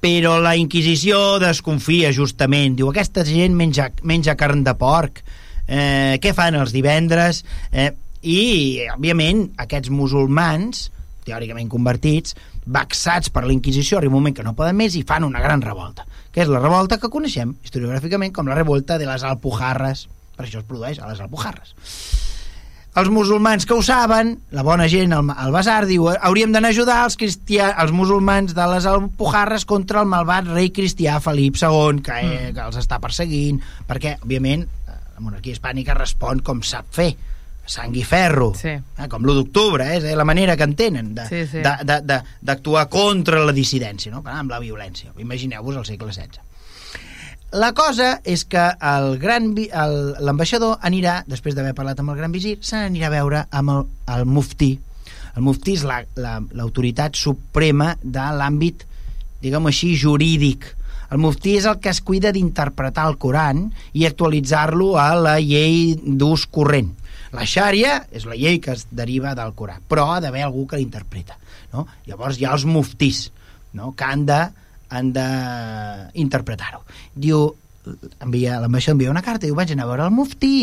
[0.00, 5.20] Però la Inquisició desconfia justament, diu aquesta gent menja, menja carn de porc,
[5.66, 7.44] eh, què fan els divendres?
[7.72, 8.40] Eh, I,
[8.96, 10.88] òbviament, aquests musulmans,
[11.24, 12.34] teòricament convertits,
[12.70, 15.62] vexats per la Inquisició, arriba un moment que no poden més i fan una gran
[15.64, 20.06] revolta, que és la revolta que coneixem historiogràficament com la revolta de les Alpujarres.
[20.36, 21.74] Per això es produeix a les Alpujarres.
[23.00, 26.74] Els musulmans que ho saben, la bona gent al, al basar diu hauríem d'anar a
[26.74, 32.02] ajudar els, cristià, els musulmans de les Alpujarres contra el malvat rei cristià Felip II,
[32.02, 32.54] que, eh, mm.
[32.56, 37.12] que els està perseguint, perquè, òbviament, la monarquia hispànica respon com sap fer
[37.70, 38.72] sang i ferro, sí.
[38.74, 42.96] eh, com l'1 d'octubre, eh, és la manera que en tenen d'actuar sí, sí.
[42.96, 44.24] contra la dissidència, no?
[44.26, 45.14] amb la violència.
[45.22, 46.42] Imagineu-vos al segle XVI.
[47.62, 52.58] La cosa és que el gran l'ambaixador anirà, després d'haver parlat amb el gran visir,
[52.62, 54.76] se n'anirà a veure amb el, el muftí.
[55.38, 58.86] El muftí és l'autoritat la, la, suprema de l'àmbit,
[59.42, 60.66] diguem així, jurídic.
[61.10, 65.96] El muftí és el que es cuida d'interpretar el Coran i actualitzar-lo a la llei
[66.02, 66.94] d'ús corrent
[67.36, 70.80] la xària és la llei que es deriva del Corà, però ha d'haver algú que
[70.80, 71.38] l'interpreta.
[71.72, 71.86] No?
[72.08, 73.28] Llavors hi ha els muftís,
[73.78, 73.92] no?
[73.94, 74.40] que han de,
[74.90, 75.26] han de
[76.22, 76.82] interpretar-ho.
[77.14, 77.46] Diu,
[78.20, 80.54] envia, l'ambaixador envia una carta, diu, vaig anar a veure el muftí,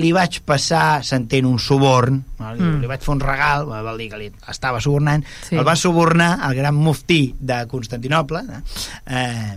[0.00, 2.52] li vaig passar, s'entén, un suborn, no?
[2.54, 2.82] li, mm.
[2.82, 5.58] li vaig fer un regal, vol dir que li estava subornant, sí.
[5.58, 8.44] el va subornar el gran muftí de Constantinople,
[9.06, 9.56] eh,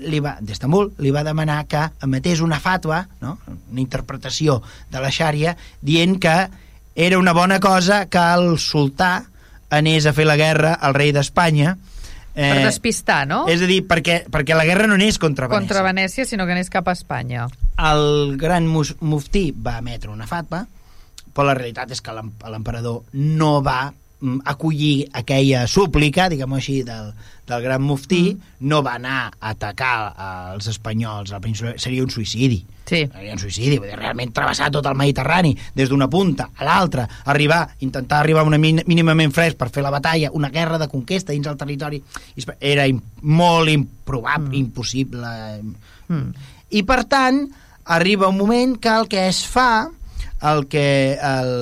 [0.00, 3.38] li va, d'Estambul li va demanar que emetés una fatwa, no?
[3.46, 6.36] una interpretació de la xària, dient que
[6.94, 9.24] era una bona cosa que el sultà
[9.74, 11.76] anés a fer la guerra al rei d'Espanya,
[12.34, 13.44] Eh, per despistar, no?
[13.46, 15.60] És a dir, perquè, perquè la guerra no anés contra Venècia.
[15.60, 17.46] Contra Venècia, sinó que anés cap a Espanya.
[17.78, 20.64] El gran muftí va emetre una fatwa,
[21.30, 23.92] però la realitat és que l'emperador no va
[24.44, 27.12] acollir aquella súplica, diguem-ho així, del,
[27.46, 28.68] del gran muftí, mm.
[28.70, 29.96] no va anar a atacar
[30.54, 32.62] els espanyols, al península, seria un suïcidi.
[32.84, 33.02] Sí.
[33.08, 37.06] Seria un suïcidi, vull dir, realment travessar tot el Mediterrani, des d'una punta a l'altra,
[37.32, 41.48] arribar, intentar arribar una mínimament fresc per fer la batalla, una guerra de conquesta dins
[41.50, 42.00] el territori,
[42.60, 42.86] era
[43.22, 44.62] molt improbable, mm.
[44.62, 45.34] impossible.
[46.08, 46.48] Mm.
[46.74, 47.44] I per tant,
[47.84, 49.90] arriba un moment que el que es fa
[50.42, 51.52] el que el,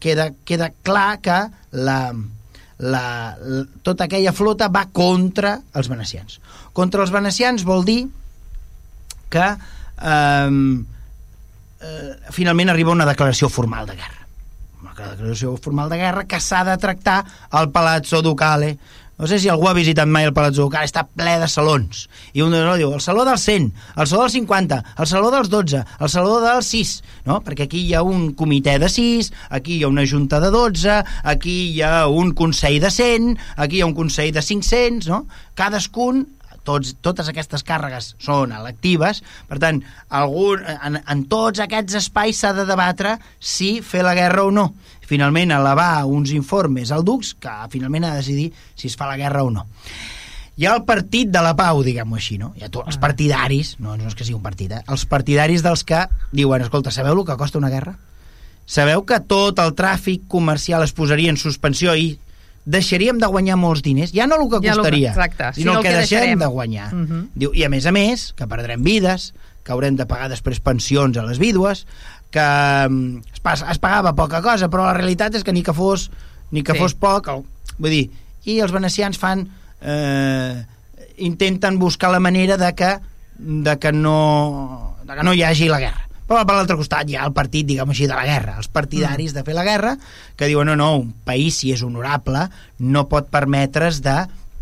[0.00, 1.38] queda, queda clar que
[1.72, 2.14] la,
[2.78, 3.04] la,
[3.38, 6.40] la, tota aquella flota va contra els venecians.
[6.72, 8.00] Contra els venecians vol dir
[9.32, 10.50] que eh,
[11.82, 14.26] eh, finalment arriba una declaració formal de guerra.
[14.82, 18.76] Una declaració formal de guerra que s'ha de tractar al Palazzo Ducale,
[19.22, 22.08] no sé si algú ha visitat mai el Palazzo Ducal, està ple de salons.
[22.34, 25.46] I un no, diu, el saló del 100, el saló del 50, el saló dels
[25.52, 26.90] 12, el saló del 6,
[27.30, 27.38] no?
[27.46, 30.98] Perquè aquí hi ha un comitè de 6, aquí hi ha una junta de 12,
[31.22, 35.22] aquí hi ha un consell de 100, aquí hi ha un consell de 500, no?
[35.54, 36.26] Cadascun
[36.66, 42.54] tots, totes aquestes càrregues són electives, per tant, algun, en, en tots aquests espais s'ha
[42.56, 44.70] de debatre si fer la guerra o no
[45.12, 49.18] finalment elevar uns informes al Dux que finalment ha de decidir si es fa la
[49.20, 49.66] guerra o no.
[50.56, 52.50] hi ha el partit de la pau, diguem-ho així, no?
[52.56, 54.82] Hi ha to, els partidaris, no, no és que sigui un partit, eh?
[54.92, 57.94] els partidaris dels que diuen, escolta, sabeu el que costa una guerra?
[58.68, 62.12] Sabeu que tot el tràfic comercial es posaria en suspensió i
[62.64, 64.12] deixaríem de guanyar molts diners?
[64.14, 65.98] Ja no el que Ja lo que- costaria, exacte, sinó sinó el que, el que
[66.00, 66.38] deixarem.
[66.38, 66.92] de guanyar.
[66.94, 67.28] Mhm.
[67.34, 71.16] Diu, I a més a més, que perdrem vides, que haurem de pagar després pensions
[71.16, 71.86] a les vídues,
[72.30, 72.40] que
[72.88, 76.10] mm, es, pas, es pagava poca cosa, però la realitat és que ni que fos,
[76.50, 76.78] ni que Sí.
[76.78, 77.42] fos poc, el,
[77.78, 78.10] vull dir,
[78.44, 79.48] i els venecians fan...
[79.80, 80.64] Eh,
[81.18, 82.98] intenten buscar la manera de que,
[83.38, 86.01] de que, no, de que no hi hagi la guerra.
[86.32, 89.34] Però per l'altre costat hi ha el partit, diguem així, de la guerra, els partidaris
[89.36, 89.90] de fer la guerra,
[90.38, 92.46] que diuen, no, no, un país, si és honorable,
[92.80, 94.14] no pot permetre's de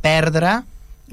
[0.03, 0.57] perdre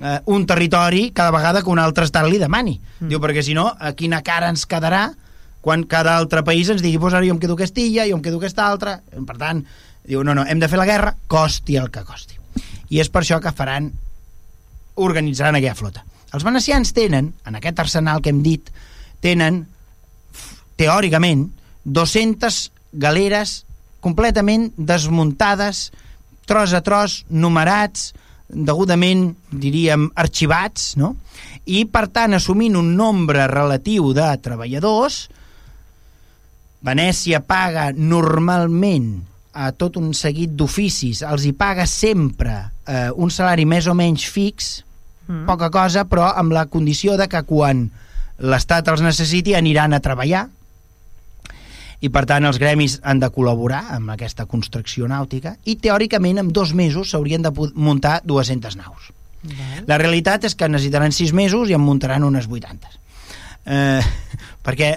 [0.02, 2.74] eh, un territori cada vegada que un altre estat li demani.
[2.80, 3.12] Mm.
[3.12, 5.12] Diu, perquè si no, a quina cara ens quedarà
[5.62, 8.42] quan cada altre país ens digui, pues ara jo em quedo Castilla, jo em quedo
[8.42, 8.98] aquesta altra...
[9.14, 9.62] Per tant,
[10.10, 12.42] diu, no, no, hem de fer la guerra, costi el que costi.
[12.90, 13.92] I és per això que faran
[14.98, 16.02] organitzaran aquella flota.
[16.34, 18.74] Els venecians tenen, en aquest arsenal que hem dit,
[19.22, 19.68] tenen,
[20.78, 21.48] teòricament,
[21.84, 23.64] 200 galeres
[24.04, 25.92] completament desmuntades,
[26.48, 28.14] tros a tros, numerats,
[28.48, 31.16] degudament, diríem, arxivats, no?
[31.68, 35.28] I, per tant, assumint un nombre relatiu de treballadors,
[36.88, 39.18] Venècia paga normalment
[39.58, 42.54] a tot un seguit d'oficis, els hi paga sempre
[42.86, 44.76] eh, un salari més o menys fix,
[45.28, 45.46] Mm.
[45.46, 47.90] poca cosa, però amb la condició de que quan
[48.40, 50.48] l'Estat els necessiti aniran a treballar
[52.02, 56.52] i per tant els gremis han de col·laborar amb aquesta construcció nàutica i teòricament en
[56.54, 59.12] dos mesos s'haurien de muntar 200 naus.
[59.48, 59.84] Val.
[59.90, 62.94] La realitat és que necessitaran 6 mesos i en muntaran unes 80.
[63.66, 64.02] Eh,
[64.66, 64.96] perquè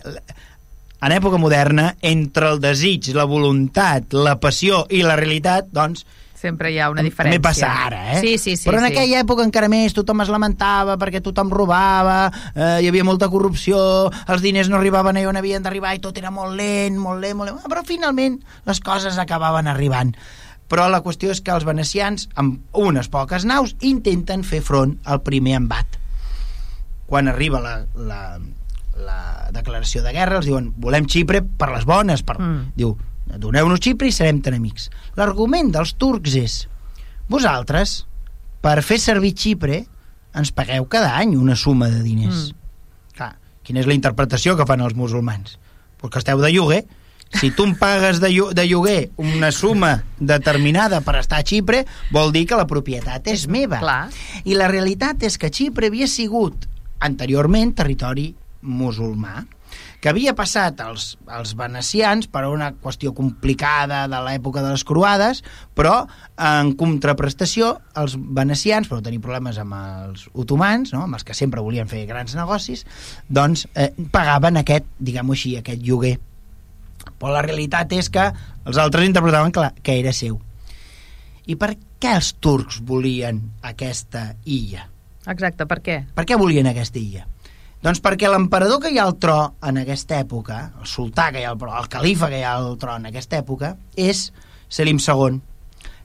[1.01, 6.05] en època moderna, entre el desig, la voluntat, la passió i la realitat, doncs,
[6.41, 7.37] Sempre hi ha una diferència.
[7.37, 8.21] també passa ara, eh?
[8.23, 8.69] Sí, sí, sí.
[8.71, 8.95] Però en sí.
[8.95, 13.81] aquella època encara més tothom es lamentava perquè tothom robava, eh, hi havia molta corrupció,
[14.09, 17.37] els diners no arribaven allà on havien d'arribar i tot era molt lent, molt lent,
[17.37, 17.67] molt lent.
[17.69, 18.39] Però finalment
[18.71, 20.15] les coses acabaven arribant.
[20.71, 25.21] Però la qüestió és que els venecians, amb unes poques naus, intenten fer front al
[25.27, 25.99] primer embat.
[27.11, 28.23] Quan arriba la, la,
[28.97, 29.21] la
[29.53, 32.39] declaració de guerra, els diuen volem Xipre per les bones, per...
[32.39, 32.71] Mm.
[32.79, 32.95] diu,
[33.39, 34.89] doneu-nos Xipre i serem tan amics.
[35.19, 36.57] L'argument dels turcs és
[37.31, 38.05] vosaltres,
[38.61, 39.85] per fer servir Xipre,
[40.37, 42.51] ens pagueu cada any una suma de diners.
[42.51, 43.17] Mm.
[43.19, 43.35] Clar,
[43.67, 45.59] quina és la interpretació que fan els musulmans?
[46.01, 46.85] Pues que esteu de lloguer.
[47.31, 52.33] Si tu em pagues de, de lloguer una suma determinada per estar a Xipre, vol
[52.35, 53.79] dir que la propietat és meva.
[53.79, 54.09] Clar.
[54.43, 56.67] I la realitat és que Xipre havia sigut
[57.07, 58.33] anteriorment territori
[58.67, 59.45] musulmà
[60.01, 65.43] que havia passat als, als venecians per una qüestió complicada de l'època de les croades,
[65.77, 66.07] però
[66.41, 71.05] en contraprestació els venecians, per no tenir problemes amb els otomans, no?
[71.05, 72.87] amb els que sempre volien fer grans negocis,
[73.29, 76.17] doncs eh, pagaven aquest, diguem-ho així, aquest lloguer.
[77.21, 78.31] Però la realitat és que
[78.65, 80.41] els altres interpretaven que, la, que era seu.
[81.45, 84.87] I per què els turcs volien aquesta illa?
[85.29, 85.99] Exacte, per què?
[86.17, 87.27] Per què volien aquesta illa?
[87.81, 91.47] Doncs perquè l'emperador que hi ha al tro en aquesta època, el sultà que hi
[91.49, 94.27] ha al tro, el califa que hi ha al tro en aquesta època, és
[94.69, 95.41] Selim II,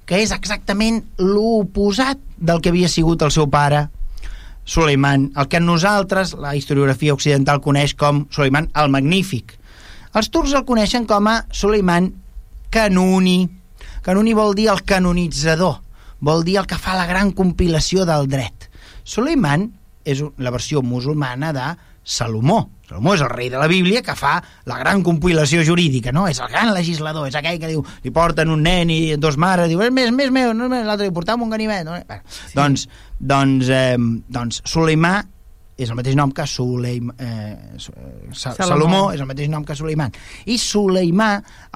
[0.08, 3.90] que és exactament l'oposat del que havia sigut el seu pare,
[4.66, 9.54] Suleiman, el que nosaltres, la historiografia occidental, coneix com Suleiman el Magnífic.
[10.16, 12.10] Els turcs el coneixen com a Suleiman
[12.74, 13.50] Canuni.
[14.02, 15.82] Canuni vol dir el canonitzador,
[16.24, 18.72] vol dir el que fa la gran compilació del dret.
[19.04, 19.70] Suleiman
[20.06, 21.68] és la versió musulmana de
[22.06, 22.62] Salomó.
[22.86, 24.38] Salomó és el rei de la Bíblia que fa
[24.70, 26.28] la gran compilació jurídica, no?
[26.30, 29.72] És el gran legislador, és aquell que diu, li porten un nen i dos mares,
[29.72, 31.86] diu, és més, més meu, no, és més, l'altre li portàvem un ganivet.
[31.88, 31.98] No?
[32.06, 32.54] Bueno, sí.
[32.54, 33.96] Doncs, doncs, eh,
[34.30, 35.18] doncs Suleimà
[35.76, 37.56] és el mateix nom que Suleim, eh,
[38.32, 38.68] Sa Salomó.
[38.70, 40.14] Salomó és el mateix nom que Suleiman.
[40.46, 41.30] I Suleimà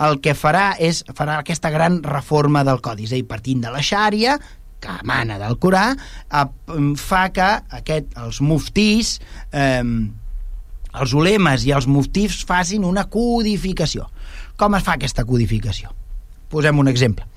[0.08, 3.74] el que farà és farà aquesta gran reforma del codi, és a dir, partint de
[3.74, 4.38] la xària,
[4.80, 5.92] que emana del Corà,
[6.98, 9.18] fa que aquest, els muftís,
[9.52, 9.84] eh,
[11.00, 14.10] els ulemes i els muftís facin una codificació.
[14.60, 15.92] Com es fa aquesta codificació?
[16.50, 17.28] Posem un exemple.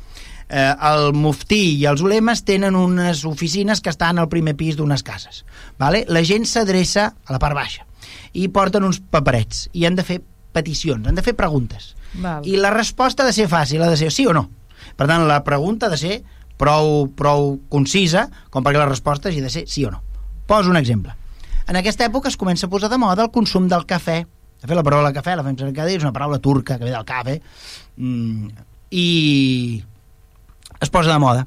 [0.48, 5.04] Eh, el muftí i els ulemes tenen unes oficines que estan al primer pis d'unes
[5.06, 5.44] cases.
[5.80, 6.04] Vale?
[6.08, 7.86] La gent s'adreça a la part baixa
[8.36, 10.18] i porten uns paperets i han de fer
[10.52, 11.94] peticions, han de fer preguntes.
[12.20, 12.44] Val.
[12.44, 14.48] I la resposta ha de ser fàcil, ha de ser sí o no.
[14.96, 16.18] Per tant, la pregunta ha de ser
[16.62, 20.02] prou, prou concisa com perquè la resposta hagi de ser sí o no.
[20.46, 21.14] Poso un exemple.
[21.66, 24.22] En aquesta època es comença a posar de moda el consum del cafè.
[24.62, 26.86] De fet, la paraula cafè, la fem servir cada dia, és una paraula turca que
[26.86, 27.38] ve del cafè,
[27.96, 29.82] mm, i
[30.80, 31.46] es posa de moda.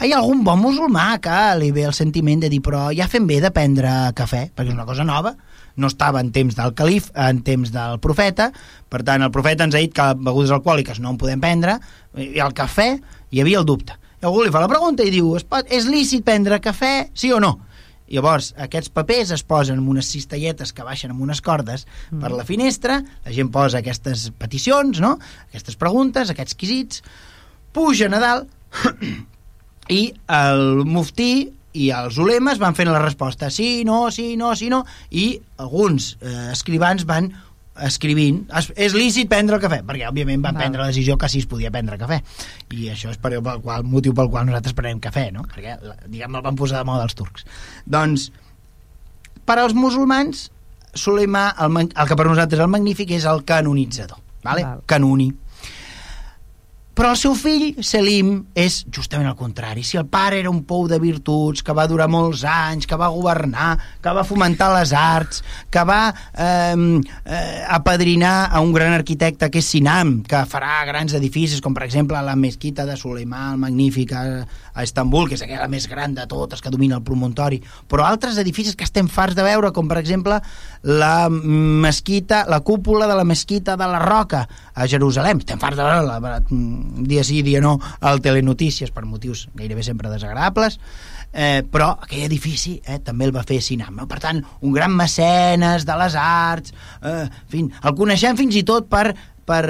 [0.00, 3.26] hi ha algun bon musulmà que li ve el sentiment de dir però ja fem
[3.28, 5.34] bé de prendre cafè, perquè és una cosa nova,
[5.76, 8.50] no estava en temps del calif, en temps del profeta,
[8.88, 11.76] per tant el profeta ens ha dit que begudes alcohòliques no en podem prendre,
[12.16, 13.99] i el cafè hi havia el dubte.
[14.20, 17.32] I algú li fa la pregunta i diu, es pot, és lícit prendre cafè, sí
[17.32, 17.54] o no?
[18.10, 22.18] Llavors, aquests papers es posen en unes cistelletes que baixen amb unes cordes mm.
[22.20, 25.14] per la finestra, la gent posa aquestes peticions, no?
[25.46, 27.04] aquestes preguntes, aquests quisits,
[27.72, 28.50] pugen a dalt
[30.00, 31.32] i el muftí
[31.78, 34.82] i els ulemes van fent la resposta sí, no, sí, no, sí, no
[35.14, 37.30] i alguns eh, escrivans van
[37.86, 40.62] escrivint, es, és lícit prendre el cafè perquè òbviament van Val.
[40.64, 42.20] prendre la decisió que sí es podia prendre cafè
[42.76, 45.46] i això és per, pel qual, motiu pel qual nosaltres prenem cafè no?
[45.50, 45.76] perquè
[46.06, 47.46] diguem el van posar de moda els turcs
[47.86, 48.30] doncs
[49.46, 50.48] per als musulmans
[50.90, 54.64] Suleimà, el, el que per nosaltres és el magnífic és el canonitzador vale?
[54.66, 54.82] Val.
[54.90, 55.30] canoni
[57.00, 59.80] però el seu fill, Selim, és justament el contrari.
[59.88, 63.08] Si el pare era un pou de virtuts, que va durar molts anys, que va
[63.08, 63.70] governar,
[64.04, 65.40] que va fomentar les arts,
[65.72, 66.76] que va eh,
[67.24, 71.86] eh, apadrinar a un gran arquitecte que és Sinam, que farà grans edificis, com per
[71.86, 74.44] exemple la mesquita de Suleimà, el magnífic, a,
[74.84, 78.76] Istanbul, que és aquella més gran de totes, que domina el promontori, però altres edificis
[78.76, 80.38] que estem farts de veure, com per exemple
[80.84, 85.42] la mesquita, la cúpula de la mesquita de la Roca, a Jerusalem.
[85.44, 86.40] Estem farts de veure-la
[87.06, 90.78] dia sí, dia no, al Telenotícies, per motius gairebé sempre desagradables,
[91.32, 94.02] eh, però aquell edifici eh, també el va fer Sinam.
[94.10, 98.64] Per tant, un gran mecenes de les arts, eh, en fi, el coneixem fins i
[98.66, 99.12] tot per,
[99.46, 99.62] per,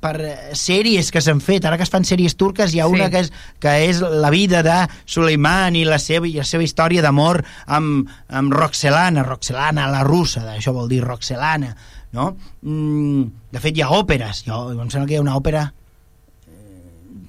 [0.00, 0.14] per
[0.56, 2.96] sèries que s'han fet, ara que es fan sèries turques hi ha sí.
[2.96, 6.66] una que és, que és la vida de Suleiman i la seva, i la seva
[6.66, 11.74] història d'amor amb, amb Roxelana, Roxelana la russa, això vol dir Roxelana,
[12.16, 12.34] no?
[12.62, 15.68] Mm, de fet hi ha òperes, jo, em sembla que hi ha una òpera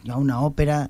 [0.08, 0.86] hi ha una òpera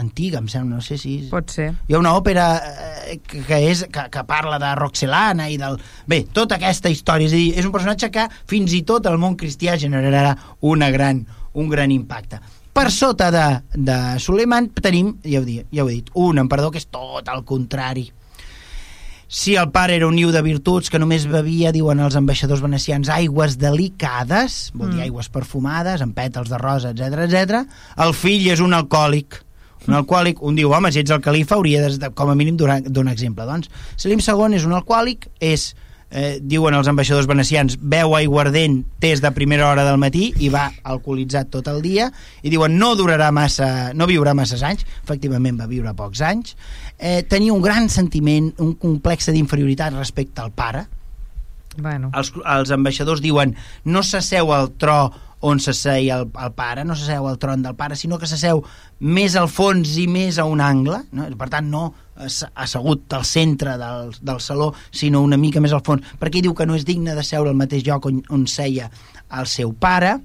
[0.00, 1.16] antiga, em sembla, no sé si...
[1.30, 1.68] Pot ser.
[1.86, 5.76] Hi ha una òpera eh, que, és, que, que parla de Roxelana i del...
[6.10, 9.36] Bé, tota aquesta història, és dir, és un personatge que fins i tot el món
[9.38, 10.34] cristià generarà
[10.66, 11.22] una gran,
[11.54, 12.40] un gran impacte.
[12.74, 16.74] Per sota de, de Suleiman tenim, ja ho, dit, ja ho he dit, un emperador
[16.74, 18.08] que és tot el contrari,
[19.30, 23.08] si el pare era un niu de virtuts que només bevia, diuen els ambaixadors venecians,
[23.14, 25.04] aigües delicades, vol dir mm.
[25.06, 27.60] aigües perfumades, amb pètals de rosa, etc etc.
[28.02, 29.38] el fill és un alcohòlic.
[29.86, 32.80] Un alcohòlic, un diu, home, si ets el califa hauria de, com a mínim donar,
[32.82, 33.46] donar exemple.
[33.48, 35.70] Doncs Selim II és un alcohòlic, és
[36.10, 40.68] eh, diuen els ambaixadors venecians, beu aiguardent des de primera hora del matí i va
[40.82, 42.10] alcoholitzat tot el dia
[42.42, 46.56] i diuen no durarà massa, no viurà massa anys, efectivament va viure pocs anys,
[46.98, 50.86] eh, tenia un gran sentiment, un complex d'inferioritat respecte al pare.
[51.78, 52.10] Bueno.
[52.18, 53.54] Els, els ambaixadors diuen
[53.86, 57.96] no s'asseu al tro on s'asseia el, el pare, no s'asseu al tron del pare,
[57.96, 58.62] sinó que s'asseu
[59.00, 61.28] més al fons i més a un angle, no?
[61.40, 61.88] per tant no
[62.20, 66.66] assegut al centre del, del saló, sinó una mica més al fons, perquè diu que
[66.68, 68.90] no és digne de seure al mateix lloc on, on seia
[69.38, 70.18] el seu pare.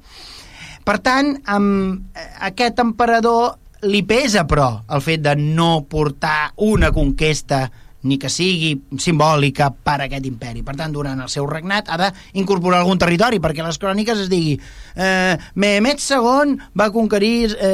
[0.85, 3.55] Per tant, amb aquest emperador
[3.87, 7.69] li pesa, però, el fet de no portar una conquesta
[8.05, 10.63] ni que sigui simbòlica per a aquest imperi.
[10.65, 14.55] Per tant, durant el seu regnat ha d'incorporar algun territori, perquè les cròniques es digui
[14.55, 17.71] eh, Mehmet II va conquerir eh,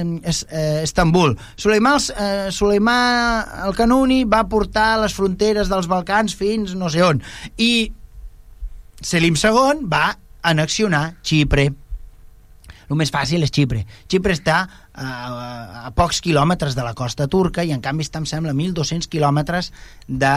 [0.00, 0.02] eh,
[0.32, 1.36] eh, Estambul.
[1.60, 2.98] Suleimà, eh, Suleimà
[3.66, 7.22] el Canuni va portar les fronteres dels Balcans fins no sé on.
[7.60, 7.90] I
[9.00, 10.10] Selim II va
[10.50, 11.70] anexionar Xipre
[12.90, 13.84] el més fàcil és Xipre.
[14.10, 14.64] Xipre està
[15.00, 19.08] a, a pocs quilòmetres de la costa turca i en canvi està, em sembla, 1.200
[19.10, 19.72] quilòmetres
[20.06, 20.36] de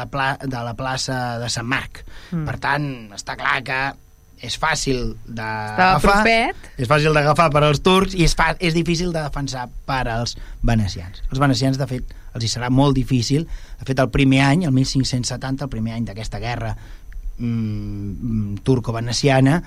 [0.00, 2.04] la, pla, de la plaça de Sant Marc.
[2.30, 2.46] Mm.
[2.48, 2.86] Per tant,
[3.16, 3.80] està clar que
[4.40, 6.22] és fàcil d'agafar
[6.80, 10.36] és fàcil d'agafar per als turcs i és, fa, és difícil de defensar per als
[10.64, 11.20] venecians.
[11.28, 13.44] Els venecians, de fet, els hi serà molt difícil.
[13.80, 16.72] De fet, el primer any, el 1570, el primer any d'aquesta guerra
[17.36, 19.60] mm, turco-veneciana,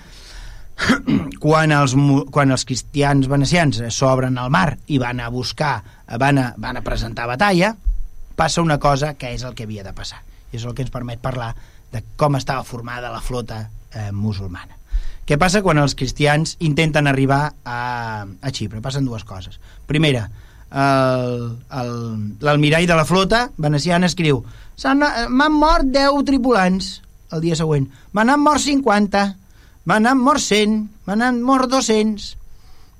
[1.44, 1.96] quan els,
[2.34, 5.82] quan els cristians venecians s'obren al mar i van a buscar,
[6.20, 7.76] van a, van a presentar batalla,
[8.36, 10.24] passa una cosa que és el que havia de passar.
[10.52, 11.54] I és el que ens permet parlar
[11.94, 14.78] de com estava formada la flota eh, musulmana.
[15.24, 18.82] Què passa quan els cristians intenten arribar a, a Xipre?
[18.84, 19.60] Passen dues coses.
[19.88, 20.28] Primera,
[22.44, 24.40] l'almirall de la flota veneciana escriu
[24.82, 27.04] m'han mort 10 tripulants
[27.34, 29.22] el dia següent, m'han mort 50
[29.86, 30.78] M'han anat mort 100,
[31.08, 32.30] m'han anat mort 200.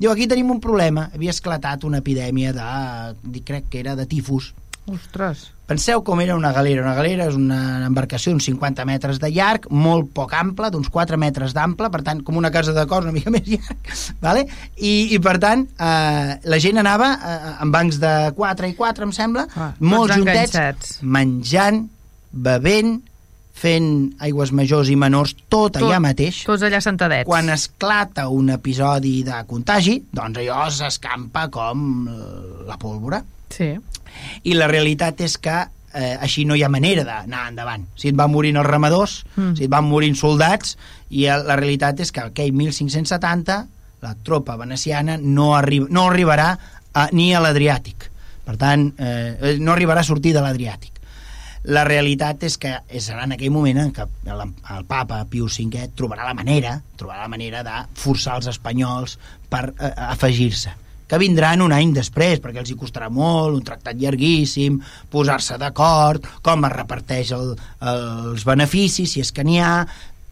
[0.02, 1.08] Diu, aquí tenim un problema.
[1.16, 4.54] Havia esclatat una epidèmia de, crec que era de tifus,
[4.84, 5.46] Ostres.
[5.64, 6.82] Penseu com era una galera.
[6.84, 11.16] Una galera és una embarcació d'uns 50 metres de llarg, molt poc ample, d'uns 4
[11.16, 14.44] metres d'ample, per tant, com una casa de cos una mica més llarg, vale?
[14.76, 19.08] I, i per tant, eh, la gent anava eh, en bancs de 4 i 4,
[19.08, 20.98] em sembla, Ah, molt juntets, enganxats.
[21.02, 21.86] menjant,
[22.34, 22.98] bevent,
[23.54, 25.84] fent aigües majors i menors, tot, Tot.
[25.86, 26.42] allà mateix.
[26.48, 27.28] Tots allà sentadets.
[27.30, 32.08] Quan esclata un episodi de contagi, doncs allò s'escampa com
[32.68, 33.22] la pólvora.
[33.54, 33.72] Sí.
[34.44, 35.54] I la realitat és que
[35.94, 37.86] eh, així no hi ha manera d'anar endavant.
[37.96, 39.56] Si et van morint els ramadors, Mm.
[39.58, 40.76] si et van morint soldats,
[41.14, 43.68] i la realitat és que aquell 1570
[44.02, 46.58] la tropa veneciana no, arri no arribarà
[46.94, 48.10] a, ni a l'Adriàtic.
[48.44, 50.93] Per tant, eh, no arribarà a sortir de l'Adriàtic.
[51.64, 54.46] La realitat és que serà en aquell moment en què el,
[54.76, 59.18] el papa Pius V trobarà la manera, trobarà la manera de forçar els espanyols
[59.50, 60.74] per eh, afegir-se
[61.14, 64.80] que vindran un any després, perquè els hi costarà molt, un tractat llarguíssim,
[65.14, 67.52] posar-se d'acord, com es reparteix el,
[67.92, 69.76] els beneficis, si és que n'hi ha...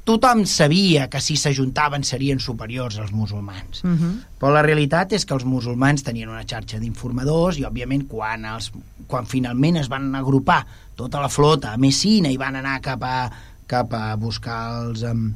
[0.01, 3.83] Tothom sabia que si s'ajuntaven serien superiors als musulmans.
[3.83, 4.13] Uh -huh.
[4.39, 8.71] Però la realitat és que els musulmans tenien una xarxa d'informadors i, òbviament, quan, els,
[9.05, 10.65] quan finalment es van agrupar
[11.01, 13.15] tota la flota a Messina i van anar cap a,
[13.69, 15.31] cap a buscar els, um,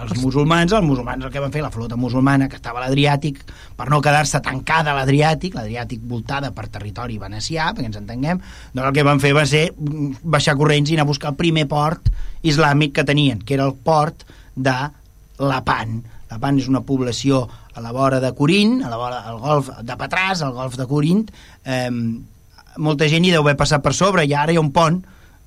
[0.00, 3.42] els musulmans, els musulmans el que van fer, la flota musulmana que estava a l'Adriàtic,
[3.76, 8.40] per no quedar-se tancada a l'Adriàtic, l'Adriàtic voltada per territori venecià, perquè ens entenguem,
[8.72, 11.68] doncs el que van fer va ser baixar corrents i anar a buscar el primer
[11.70, 12.08] port
[12.42, 14.26] islàmic que tenien, que era el port
[14.56, 14.76] de
[15.42, 16.00] Lapan.
[16.32, 19.96] Lapan és una població a la vora de Corint, a la vora del golf de
[20.00, 21.26] Patràs, al golf de Corint,
[21.64, 21.88] eh,
[22.78, 25.02] molta gent hi deu haver passat per sobre, i ara hi ha un pont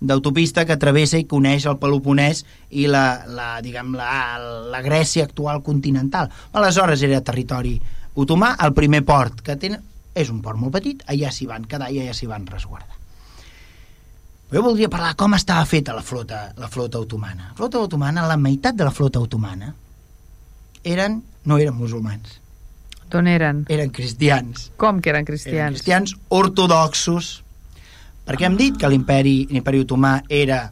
[0.05, 2.43] d'autopista que travessa i coneix el Peloponès
[2.75, 4.37] i la, la, diguem, la,
[4.71, 6.29] la Grècia actual continental.
[6.53, 7.79] Aleshores era territori
[8.15, 9.81] otomà, el primer port que tenen
[10.15, 13.01] és un port molt petit, allà s'hi van quedar i allà s'hi van resguardar.
[14.51, 17.49] Jo voldria parlar com estava feta la flota, la flota otomana.
[17.49, 19.73] La flota otomana, la meitat de la flota otomana
[20.85, 22.39] eren, no eren musulmans,
[23.15, 23.63] D'on eren?
[23.71, 24.69] eren cristians.
[24.81, 25.77] Com que eren Eren cristians?
[25.79, 27.29] cristians ortodoxos,
[28.27, 30.65] perquè hem dit que l'imperi l'imperi otomà era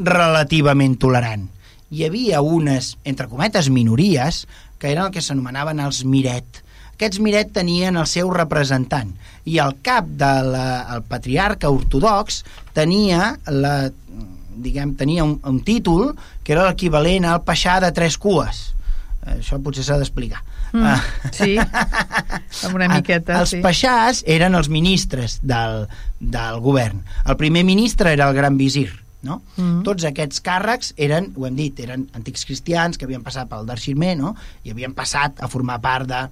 [0.00, 1.46] relativament tolerant.
[1.90, 4.44] Hi havia unes, entre cometes, minories,
[4.80, 6.62] que eren el que s'anomenaven els Miret.
[6.94, 9.12] Aquests Miret tenien el seu representant
[9.48, 12.42] i el cap del el patriarca ortodox
[12.76, 13.74] tenia la,
[14.60, 16.12] diguem, tenia un, un títol
[16.44, 18.62] que era l'equivalent al peixà de tres cues.
[19.36, 20.42] Això potser s'ha d'explicar.
[20.72, 21.02] Mm, Ah.
[21.32, 23.60] sí, amb una miqueta, Els sí.
[23.64, 25.86] peixàs eren els ministres del,
[26.20, 27.02] del govern.
[27.26, 28.88] El primer ministre era el gran visir,
[29.26, 29.40] no?
[29.56, 29.82] Mm.
[29.86, 34.14] Tots aquests càrrecs eren, ho hem dit, eren antics cristians que havien passat pel Darxirmer,
[34.18, 34.36] no?
[34.64, 36.22] I havien passat a formar part de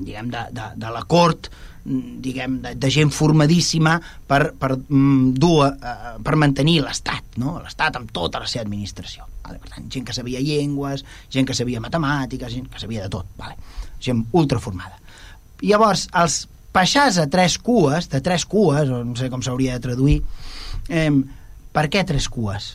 [0.00, 1.50] diguem, de, de, de la cort
[1.84, 7.58] diguem, de, de gent formadíssima per, per mm, dur, uh, per mantenir l'Estat, no?
[7.60, 9.28] l'Estat amb tota la seva administració.
[9.44, 9.60] Vale?
[9.60, 13.28] Per tant, gent que sabia llengües, gent que sabia matemàtiques, gent que sabia de tot,
[13.40, 13.58] vale?
[14.04, 14.98] gent ultraformada.
[15.64, 19.84] Llavors, els peixars a tres cues, de tres cues, o no sé com s'hauria de
[19.84, 20.18] traduir,
[20.88, 21.10] eh,
[21.74, 22.74] per què tres cues?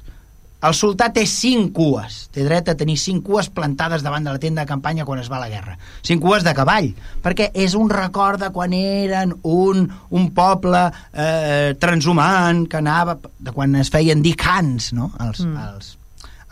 [0.60, 4.42] El sultà té cinc cues, té dret a tenir cinc cues plantades davant de la
[4.44, 5.78] tenda de campanya quan es va a la guerra.
[6.04, 6.90] Cinc cues de cavall,
[7.24, 10.82] perquè és un record de quan eren un, un poble
[11.14, 15.70] eh, transhumant que anava, de quan es feien dir khans, no?, els, mm.
[15.70, 15.96] els,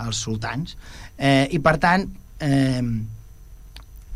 [0.06, 0.76] els sultans.
[1.18, 2.08] Eh, I per tant,
[2.40, 2.82] eh,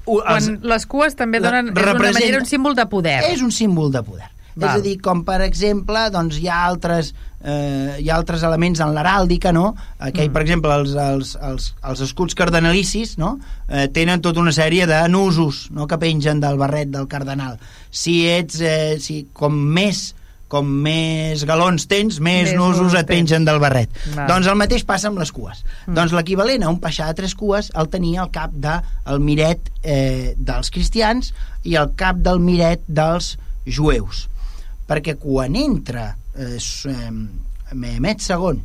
[0.05, 3.23] Quan els, les cues també donen, és representa- manera un símbol de poder.
[3.31, 4.29] és un símbol de poder.
[4.55, 4.69] Val.
[4.69, 7.13] És a dir, com per exemple, doncs hi ha altres,
[7.43, 9.75] eh, hi ha altres elements en l'heràldica, no?
[9.99, 10.33] Aquell, Mm.
[10.33, 13.39] per exemple, els, els, els, els escuts cardenalicis, no?
[13.69, 17.59] Eh, tenen tota una sèrie de nusos, no?, que pengen del barret del cardenal.
[17.89, 20.15] Si ets, eh, si, com més
[20.51, 23.91] com més galons tens, més, Més nusos et pengen del barret.
[24.15, 24.27] Val.
[24.27, 25.61] Doncs el mateix passa amb les cues.
[25.85, 25.95] Mm.
[25.95, 29.71] Doncs l'equivalent a un peixà de tres cues el tenia al cap del de, miret
[29.83, 31.31] eh, dels cristians
[31.63, 34.25] i al cap del miret dels jueus.
[34.89, 37.11] Perquè quan entra eh, eh,
[37.71, 38.59] Mehmet II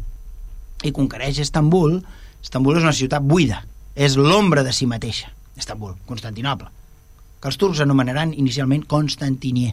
[0.87, 2.01] i conquereix Estambul,
[2.43, 3.63] Estambul és una ciutat buida,
[3.95, 6.69] és l'ombra de si mateixa, Estambul, Constantinople,
[7.41, 9.73] que els turcs anomenaran inicialment Constantinier,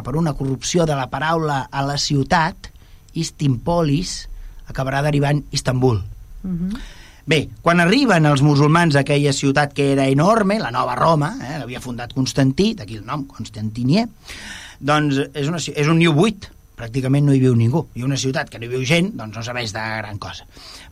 [0.00, 2.70] que per una corrupció de la paraula a la ciutat,
[3.12, 4.28] Istimpolis,
[4.70, 6.00] acabarà derivant Istanbul.
[6.42, 6.80] Mhm.
[7.26, 11.58] Bé, quan arriben els musulmans a aquella ciutat que era enorme, la nova Roma, eh,
[11.58, 14.08] l'havia fundat Constantí, d'aquí el nom, Constantinier,
[14.80, 16.48] doncs és, una, és un niu buit,
[16.80, 17.84] pràcticament no hi viu ningú.
[17.94, 20.46] I una ciutat que no hi viu gent, doncs no serveix de gran cosa.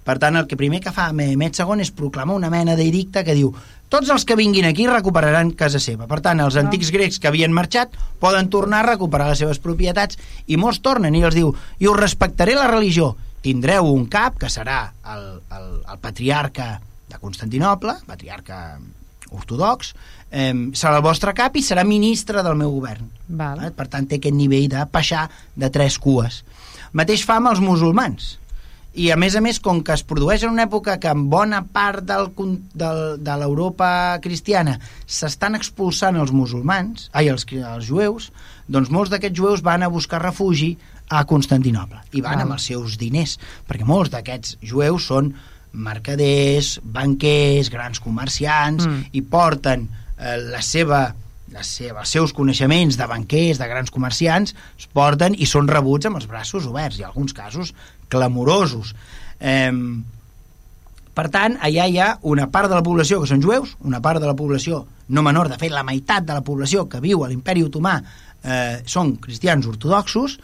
[0.04, 3.34] Per tant, el que primer que fa Mehmet II és proclamar una mena d'edicte que
[3.34, 3.54] diu
[3.92, 6.06] tots els que vinguin aquí recuperaran casa seva.
[6.10, 10.18] Per tant, els antics grecs que havien marxat poden tornar a recuperar les seves propietats
[10.46, 13.14] i molts tornen i els diu i us respectaré la religió.
[13.42, 14.82] Tindreu un cap que serà
[15.14, 16.76] el, el, el patriarca
[17.08, 18.78] de Constantinople, patriarca
[19.30, 19.94] ortodox,
[20.30, 23.08] eh, serà el vostre cap i serà ministre del meu govern.
[23.28, 23.64] Val.
[23.64, 23.72] Eh?
[23.76, 26.42] Per tant, té aquest nivell de peixar de tres cues.
[26.96, 28.36] Mateix fa amb els musulmans.
[28.94, 31.60] I, a més a més, com que es produeix en una època que en bona
[31.72, 32.30] part del,
[32.74, 38.30] del, de l'Europa cristiana s'estan expulsant els musulmans, ai, els, els jueus,
[38.66, 40.72] doncs molts d'aquests jueus van a buscar refugi
[41.08, 45.30] a Constantinople i van amb els seus diners, perquè molts d'aquests jueus són
[45.72, 49.04] mercaders, banquers, grans comerciants Mm.
[49.12, 51.14] i porten eh, la seva
[51.48, 56.04] la seva, els seus coneixements de banquers, de grans comerciants, es porten i són rebuts
[56.04, 57.72] amb els braços oberts, i en alguns casos
[58.08, 58.94] clamorosos.
[59.40, 59.72] Eh,
[61.18, 64.20] per tant, allà hi ha una part de la població que són jueus, una part
[64.22, 67.28] de la població no menor, de fet la meitat de la població que viu a
[67.30, 67.96] l'imperi otomà
[68.44, 70.38] eh, són cristians ortodoxos,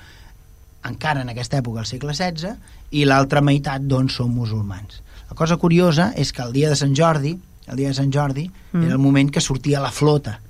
[0.89, 2.55] encara en aquesta època, al segle XVI,
[2.91, 5.01] i l'altra meitat, doncs, són musulmans.
[5.31, 7.37] La cosa curiosa és que el dia de Sant Jordi,
[7.67, 8.83] el dia de Sant Jordi, Mm.
[8.83, 10.41] era el moment que sortia la flota.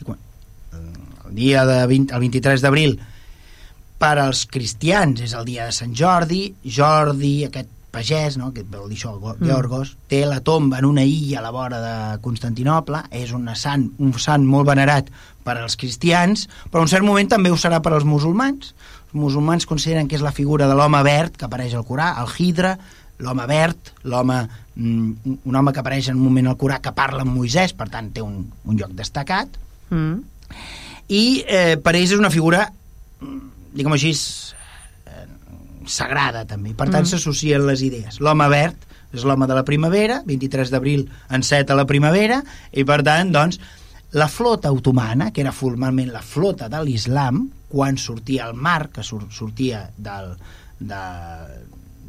[0.00, 0.18] I quan,
[0.74, 2.98] el dia de 20, el 23 d'abril,
[4.02, 8.48] per als cristians és el dia de Sant Jordi, Jordi, aquest pagès, no?
[8.56, 9.44] que vol dir això, Mm.
[9.46, 13.84] Georgos, té la tomba en una illa a la vora de Constantinople, és una sant,
[14.00, 15.10] un sant molt venerat
[15.44, 18.72] per als cristians, però en un cert moment també ho serà per als musulmans.
[19.12, 22.32] Els musulmans consideren que és la figura de l'home verd que apareix al Corà, el
[22.38, 22.78] Hidra,
[23.22, 24.40] l'home verd, l'home
[24.74, 27.90] mm, un home que apareix en un moment al Corà que parla amb Moisès, per
[27.92, 29.60] tant té un, un lloc destacat,
[29.92, 30.22] Mm.
[31.12, 32.64] i eh, per ells és una figura
[33.20, 35.26] mm, diguem així eh,
[35.86, 37.10] sagrada també, per tant Mm.
[37.12, 42.42] s'associen les idees l'home verd és l'home de la primavera 23 d'abril enceta la primavera
[42.72, 43.58] i per tant doncs
[44.12, 49.02] la flota otomana, que era formalment la flota de l'islam, quan sortia al mar, que
[49.02, 50.34] sur sortia del,
[50.78, 51.00] de,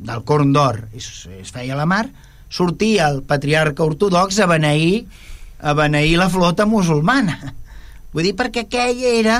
[0.03, 2.09] del Corn d'Or i es, feia a la mar,
[2.51, 5.05] sortia el patriarca ortodox a beneir,
[5.63, 7.53] a beneir la flota musulmana.
[8.11, 9.39] Vull dir, perquè aquell era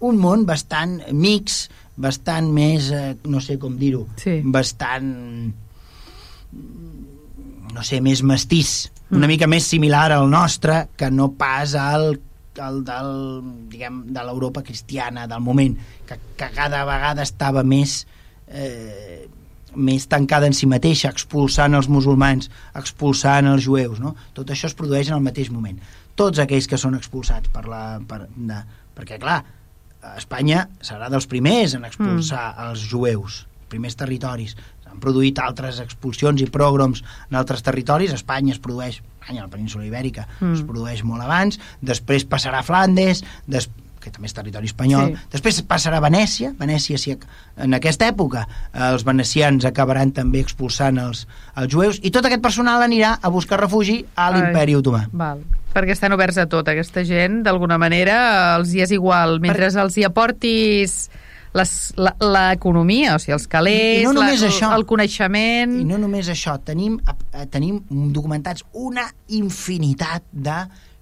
[0.00, 1.68] un món bastant mix,
[1.98, 4.40] bastant més, eh, no sé com dir-ho, Sí.
[4.44, 5.52] bastant
[7.74, 9.28] no sé, més mestís, una Mm.
[9.30, 12.20] mica més similar al nostre que no pas al,
[12.60, 15.76] al del, diguem, de l'Europa cristiana del moment,
[16.06, 18.06] que, que cada vegada estava més
[18.48, 19.28] eh,
[19.76, 24.14] més tancada en si mateixa, expulsant els musulmans, expulsant els jueus, no?
[24.34, 25.78] Tot això es produeix en el mateix moment.
[26.16, 28.00] Tots aquells que són expulsats per la...
[28.08, 28.56] Per, de,
[28.96, 29.44] perquè, clar,
[30.16, 32.66] Espanya serà dels primers en expulsar mm.
[32.68, 34.54] els jueus, primers territoris.
[34.84, 38.14] S'han produït altres expulsions i progroms en altres territoris.
[38.14, 40.54] Espanya es produeix, Espanya, la península Ibèrica, Mm.
[40.54, 43.68] es produeix molt abans, després passarà a Flandes, des,
[44.08, 45.28] que també és territori espanyol, Sí.
[45.36, 47.14] després passarà a Venècia, Venècia si,
[47.56, 52.42] en aquesta època eh, els venecians acabaran també expulsant els, els jueus, i tot aquest
[52.42, 55.06] personal anirà a buscar refugi a l'imperi otomà.
[55.12, 55.44] Val.
[55.74, 56.66] Perquè estan oberts a tot.
[56.68, 59.38] Aquesta gent, d'alguna manera, els hi és igual.
[59.40, 61.08] Mentre els hi aportis
[61.54, 64.70] l'economia, o sigui, els calés, I no només la, això.
[64.76, 65.78] el coneixement...
[65.80, 66.98] I no només això, tenim,
[67.32, 67.80] eh, tenim
[68.14, 70.58] documentats una infinitat de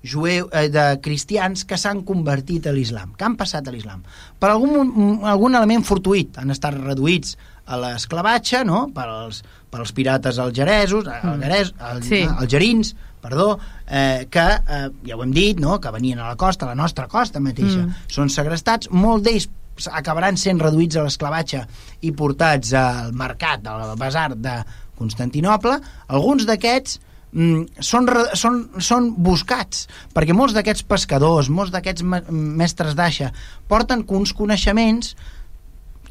[0.06, 4.04] jueu, eh, de cristians que s'han convertit a l'islam, que han passat a l'islam.
[4.38, 7.36] Per algun, algun element fortuït, han estat reduïts
[7.66, 11.28] a l'esclavatge, no?, per als pirates algeresos, Mm.
[11.34, 12.22] algeres, al, Sí.
[12.22, 16.64] algerins, perdó, eh, que, eh, ja ho hem dit, no?, que venien a la costa,
[16.64, 17.94] a la nostra costa mateixa, Mm.
[18.06, 19.48] són segrestats, molts d'ells
[19.92, 21.66] acabaran sent reduïts a l'esclavatge
[22.00, 24.64] i portats al mercat, al basar de
[24.96, 25.78] Constantinople.
[26.08, 27.00] Alguns d'aquests
[27.36, 33.28] són, re- són, són buscats, perquè molts d'aquests pescadors, molts d'aquests me- mestres d'aixa,
[33.68, 35.14] porten uns coneixements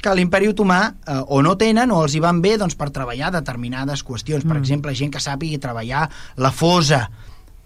[0.02, 3.32] que l'imperi otomà eh, o no tenen o els hi van bé doncs, per treballar
[3.34, 4.44] determinades qüestions.
[4.46, 4.62] Per Mm.
[4.62, 7.08] exemple, gent que sàpigui treballar la fosa,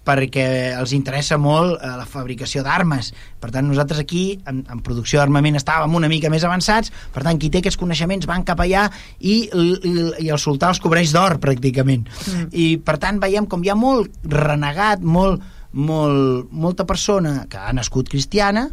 [0.06, 0.44] perquè
[0.78, 3.12] els interessa molt eh, la fabricació d'armes.
[3.40, 7.38] Per tant, nosaltres aquí, en, en producció d'armament, estàvem una mica més avançats, per tant,
[7.40, 8.86] qui té aquests coneixements van cap allà
[9.18, 9.94] i, i,
[10.24, 12.06] i el sultà els cobreix d'or, pràcticament.
[12.08, 12.50] Mm.
[12.52, 17.74] I, per tant, veiem com hi ha molt renegat, molt, molt, molta persona que ha
[17.76, 18.68] nascut cristiana,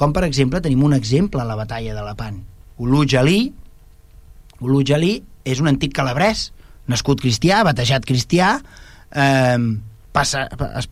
[0.00, 2.40] com, per exemple, tenim un exemple a la batalla de Lepant.
[2.80, 3.40] Uluj Ali,
[4.64, 5.12] Uluj Ali
[5.44, 6.48] és un antic calabrès,
[6.88, 8.54] nascut cristià, batejat cristià,
[9.12, 9.58] eh,
[10.12, 10.46] passa,
[10.78, 10.88] es,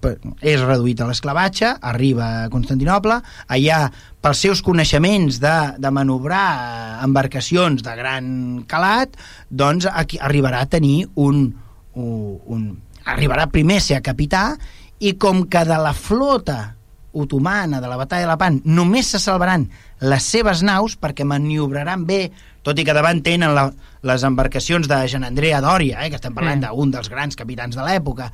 [0.46, 3.80] és reduït a l'esclavatge, arriba a Constantinople, allà
[4.22, 8.32] pels seus coneixements de, de manobrar embarcacions de gran
[8.70, 9.16] calat,
[9.50, 11.48] doncs aquí arribarà a tenir un,
[11.94, 12.66] un, un
[13.08, 14.52] arribarà primer a ser capità
[14.98, 16.74] i com que de la flota
[17.18, 19.66] otomana de la batalla de Lepant només se salvaran
[20.04, 22.28] les seves naus perquè maniobraran bé,
[22.62, 23.68] tot i que davant tenen la,
[24.06, 26.68] les embarcacions de Jean Andrea Dòria, eh, que estem parlant mm.
[26.68, 28.28] d'un dels grans capitans de l'època.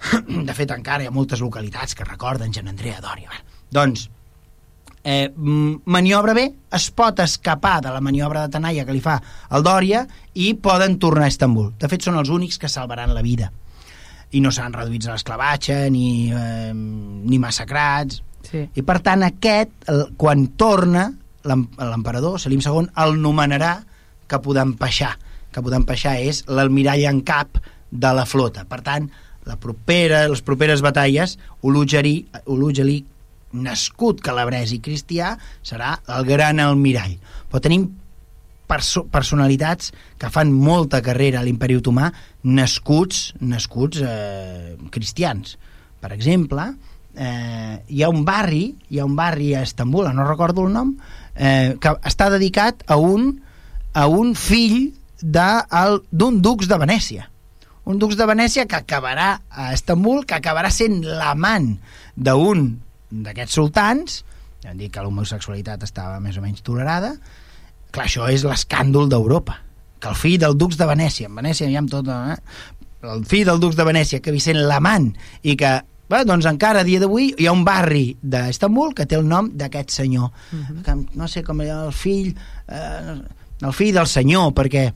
[0.48, 3.30] De fet, encara hi ha moltes localitats que recorden Jean Andrea Dòria.
[3.70, 4.06] Doncs,
[5.04, 9.18] eh, maniobra bé, es pot escapar de la maniobra de Tanaia que li fa
[9.50, 11.72] el Dòria i poden tornar a Estambul.
[11.78, 13.50] De fet, són els únics que salvaran la vida
[14.32, 18.62] i no seran reduïts a l'esclavatge ni, eh, ni massacrats Sí.
[18.74, 21.10] i per tant aquest, el, quan torna
[21.44, 23.82] l'em- l'emperador Selim II el nomenarà
[24.26, 25.10] Capodan Paixà
[25.52, 27.58] Capodan Paixà és l'almirall en cap
[27.90, 29.10] de la flota per tant
[29.50, 31.36] la propera, les properes batalles
[31.66, 33.00] Ulujalí, Ulujalí
[33.50, 35.34] nascut calabrès i cristià
[35.66, 37.16] serà el gran almirall.
[37.50, 37.88] Però tenim
[38.70, 39.90] perso personalitats
[40.20, 42.12] que fan molta carrera a l'imperi otomà
[42.46, 45.56] nascuts nascuts eh, cristians.
[46.00, 46.68] Per exemple
[47.16, 50.94] eh, hi ha un barri hi ha un barri a Estambul, no recordo el nom
[51.34, 53.32] eh, que està dedicat a un
[53.98, 57.26] a un fill d'un dux de Venècia
[57.90, 61.72] un dux de Venècia que acabarà a Estambul, que acabarà sent l'amant
[62.14, 62.68] d'un
[63.10, 64.20] d'aquests sultans,
[64.62, 67.16] ja dit que l'homosexualitat estava més o menys tolerada,
[67.90, 69.58] clar, això és l'escàndol d'Europa,
[70.00, 72.36] que el fill del dux de Venècia, en Venècia hi ha tot, eh?
[73.10, 75.10] el fill del dux de Venècia, que vi sent l'amant,
[75.42, 75.72] i que,
[76.10, 79.50] bé, doncs encara a dia d'avui hi ha un barri d'Estambul que té el nom
[79.56, 80.82] d'aquest senyor, uh -huh.
[80.84, 82.36] que no sé com era el fill,
[82.68, 83.18] eh,
[83.62, 84.92] el fill del senyor, perquè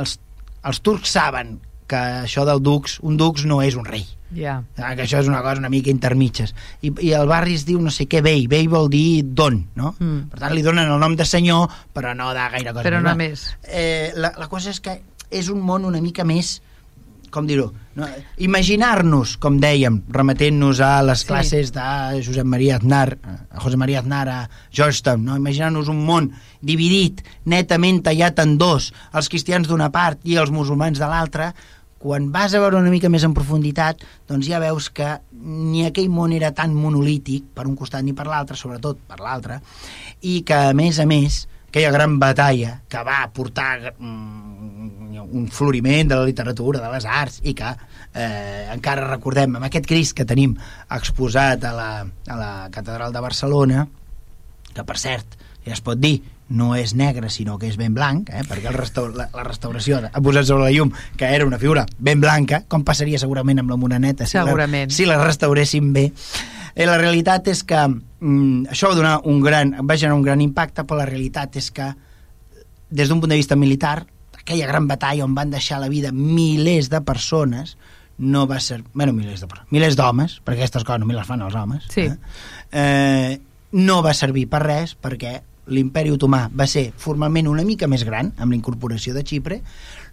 [0.00, 0.18] els,
[0.64, 1.58] els turcs saben
[1.88, 4.58] que això del dux, un dux no és un rei, Ja.
[4.76, 6.50] Ah, que això és una cosa una mica intermitges
[6.84, 9.94] I, i el barri es diu no sé què vell vell vol dir don no?
[9.98, 10.26] Mm.
[10.28, 11.64] per tant li donen el nom de senyor
[11.96, 13.46] però no de gaire cosa Però no més.
[13.64, 14.98] eh, la, la cosa és que
[15.32, 16.58] és un món una mica més
[17.30, 18.06] com dir-ho, no?
[18.40, 21.26] imaginar-nos, com dèiem, remetent-nos a les Sí.
[21.28, 23.18] classes de Josep Maria Aznar,
[23.52, 25.36] a José María Aznar a Georgetown, no?
[25.36, 26.30] imaginar-nos un món
[26.60, 31.54] dividit, netament tallat en dos, els cristians d'una part i els musulmans de l'altra,
[31.98, 36.10] quan vas a veure una mica més en profunditat, doncs ja veus que ni aquell
[36.10, 39.58] món era tan monolític per un costat ni per l'altre, sobretot per l'altre,
[40.22, 46.08] i que, a més a més, aquella gran batalla que va portar mm, un floriment
[46.08, 47.74] de la literatura, de les arts, i que
[48.14, 50.54] eh, encara recordem amb aquest Crist que tenim
[50.94, 53.86] exposat a la, a la Catedral de Barcelona,
[54.72, 58.30] que per cert, ja es pot dir, no és negre sinó que és ben blanc,
[58.32, 58.42] eh?
[58.48, 61.84] perquè el restaur la, la restauració ha posat sobre la llum que era una figura
[61.98, 64.88] ben blanca, com passaria segurament amb la Moreneta si, Segurament.
[64.88, 66.08] la, si la restauréssim bé.
[66.74, 70.40] Eh, la realitat és que mm, això va, donar un gran, va generar un gran
[70.40, 71.90] impacte, però la realitat és que
[72.88, 74.06] des d'un punt de vista militar,
[74.38, 77.76] aquella gran batalla on van deixar la vida milers de persones,
[78.18, 78.82] no va ser...
[78.94, 81.84] Bueno, milers de persones, milers d'homes, perquè aquestes coses només les fan els homes.
[81.92, 82.08] Sí.
[82.08, 82.16] Eh?
[82.72, 83.38] Eh,
[83.72, 88.32] no va servir per res perquè l'imperi otomà va ser formalment una mica més gran
[88.36, 89.60] amb la incorporació de Xipre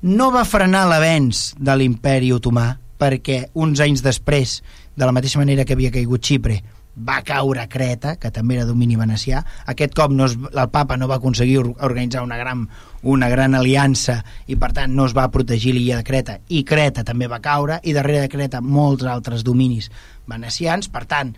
[0.04, 4.62] no va frenar l'avenç de l'imperi otomà perquè uns anys després
[4.96, 6.62] de la mateixa manera que havia caigut Xipre
[6.96, 9.42] va caure Creta, que també era domini venecià.
[9.68, 12.70] Aquest cop no es, el papa no va aconseguir or- organitzar una gran,
[13.04, 17.04] una gran aliança i per tant no es va protegir l'illa de Creta i Creta
[17.04, 19.92] també va caure i darrere de Creta molts altres dominis
[20.26, 20.88] venecians.
[20.88, 21.36] Per tant,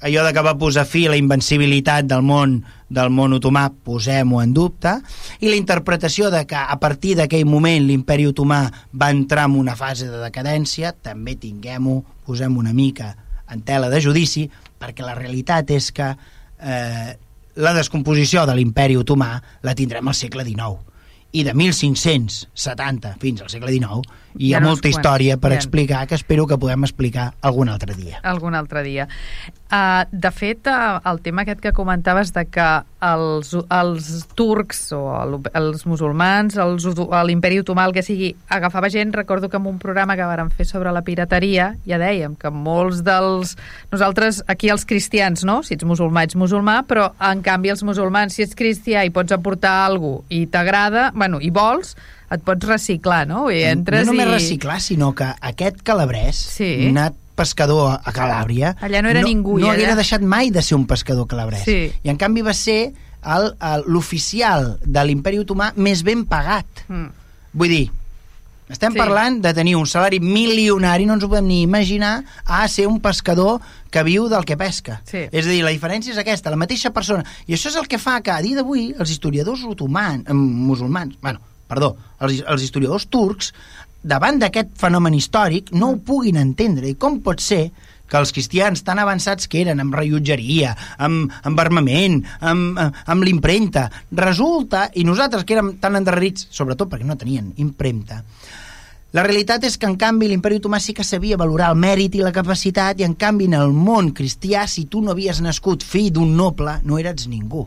[0.00, 4.40] allò de que va posar fi a la invencibilitat del món del món otomà, posem-ho
[4.40, 4.94] en dubte,
[5.44, 8.62] i la interpretació de que a partir d'aquell moment l'imperi otomà
[8.96, 13.12] va entrar en una fase de decadència, també tinguem-ho, posem una mica
[13.52, 14.46] en tela de judici,
[14.80, 17.12] perquè la realitat és que eh,
[17.58, 19.34] la descomposició de l'imperi otomà
[19.66, 20.88] la tindrem al segle XIX
[21.36, 24.06] i de 1570 fins al segle XIX
[24.38, 25.58] hi Ja ha no molta història per ja.
[25.58, 28.22] explicar que espero que podem explicar algun altre dia.
[28.22, 29.08] algun altre dia.
[29.68, 32.68] Uh, de fet, uh, el tema aquest que comentaves de que
[33.04, 34.06] els, els
[34.38, 36.56] turcs o el, els musulmans,
[37.28, 40.64] l'imperi otomà, el que sigui, agafava gent, recordo que en un programa que vàrem fer
[40.70, 43.58] sobre la pirateria, ja dèiem que molts dels...
[43.92, 45.60] Nosaltres, aquí els cristians, no?
[45.62, 49.36] Si ets musulmà, ets musulmà, però en canvi els musulmans, si ets cristià i pots
[49.36, 51.92] aportar alguna i t'agrada, bueno, i vols,
[52.30, 53.50] et pots reciclar, no?
[53.50, 54.30] I entres no només i...
[54.32, 56.88] reciclar, sinó que aquest calabrès, Sí.
[56.90, 58.74] anat pescador a Calàbria...
[58.82, 61.62] Allà no era ningú, No i allà- deixat mai de ser un pescador calabrès.
[61.64, 61.92] Sí.
[62.02, 62.92] I en canvi va ser
[63.86, 66.84] l'oficial de l'imperi otomà més ben pagat.
[66.88, 67.08] Mm.
[67.54, 67.86] Vull dir,
[68.68, 68.98] Estem Sí.
[68.98, 69.00] sí.
[69.00, 73.00] parlant de tenir un salari milionari, no ens ho podem ni imaginar, a ser un
[73.00, 75.00] pescador que viu del que pesca.
[75.06, 75.22] Sí.
[75.32, 77.24] És a dir, la diferència és aquesta, la mateixa persona.
[77.46, 81.16] I això és el que fa que a dia d'avui els historiadors otomans, eh, musulmans,
[81.22, 81.94] bueno, perdó,
[82.24, 83.52] els, els historiadors turcs,
[84.02, 86.88] davant d'aquest fenomen històric, no ho puguin entendre.
[86.88, 87.68] I com pot ser
[88.08, 90.72] que els cristians tan avançats que eren amb rellotgeria,
[91.04, 97.04] amb, amb armament, amb, amb, l'impremta, resulta, i nosaltres que érem tan endarrerits, sobretot perquè
[97.04, 98.22] no tenien impremta,
[99.16, 102.20] la realitat és que, en canvi, l'imperi otomà sí que sabia valorar el mèrit i
[102.20, 106.10] la capacitat, i, en canvi, en el món cristià, si tu no havies nascut fill
[106.12, 107.64] d'un noble, no eres ningú.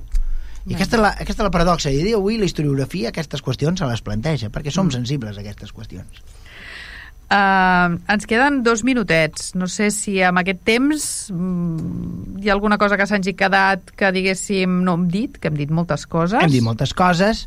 [0.69, 1.89] I aquesta és, la, aquesta és la paradoxa.
[1.89, 5.41] I a dia d'avui la historiografia aquestes qüestions se les planteja, perquè som sensibles a
[5.41, 6.21] aquestes qüestions.
[7.31, 9.53] Uh, ens queden dos minutets.
[9.55, 14.11] No sé si amb aquest temps mm, hi ha alguna cosa que s'hagi quedat que
[14.11, 16.41] diguéssim no hem dit, que hem dit moltes coses.
[16.43, 17.45] Hem dit moltes coses.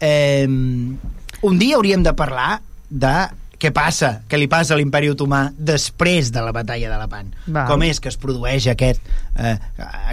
[0.00, 3.14] Eh, un dia hauríem de parlar de
[3.58, 7.32] què passa, què li passa a l'imperi otomà després de la batalla de Lepant.
[7.46, 7.66] Val.
[7.70, 9.02] Com és que es produeix aquest...
[9.38, 9.56] Eh,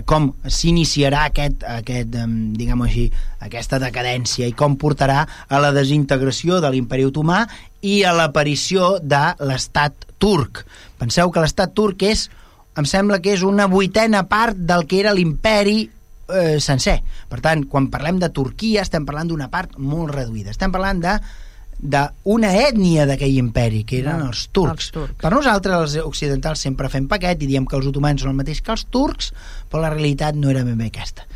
[0.09, 2.25] com s'iniciarà aquest, aquest eh,
[2.57, 3.05] diguem-ho així,
[3.45, 7.43] aquesta decadència i com portarà a la desintegració de l'imperi otomà
[7.85, 10.65] i a l'aparició de l'estat turc.
[10.97, 12.27] Penseu que l'estat turc és,
[12.75, 16.99] em sembla que és una vuitena part del que era l'imperi eh, sencer.
[17.29, 20.49] Per tant, quan parlem de Turquia estem parlant d'una part molt reduïda.
[20.55, 21.19] Estem parlant de
[21.79, 24.87] d'una ètnia d'aquell imperi, que eren els turcs.
[24.87, 25.21] els turcs.
[25.21, 28.61] Per nosaltres, els occidentals, sempre fem paquet i diem que els otomans són el mateix
[28.61, 29.33] que els turcs,
[29.69, 31.27] però la realitat no era ben bé aquesta.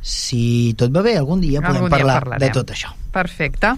[0.00, 2.46] Si tot va bé, algun dia podem Algun dia parlar parlarem.
[2.46, 2.92] de tot això.
[3.12, 3.74] Perfecte.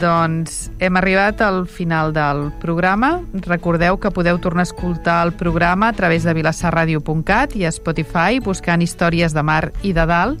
[0.00, 3.20] Doncs hem arribat al final del programa.
[3.44, 8.40] Recordeu que podeu tornar a escoltar el programa a través de vilassarradio.cat i a Spotify
[8.40, 10.40] buscant històries de mar i de dalt.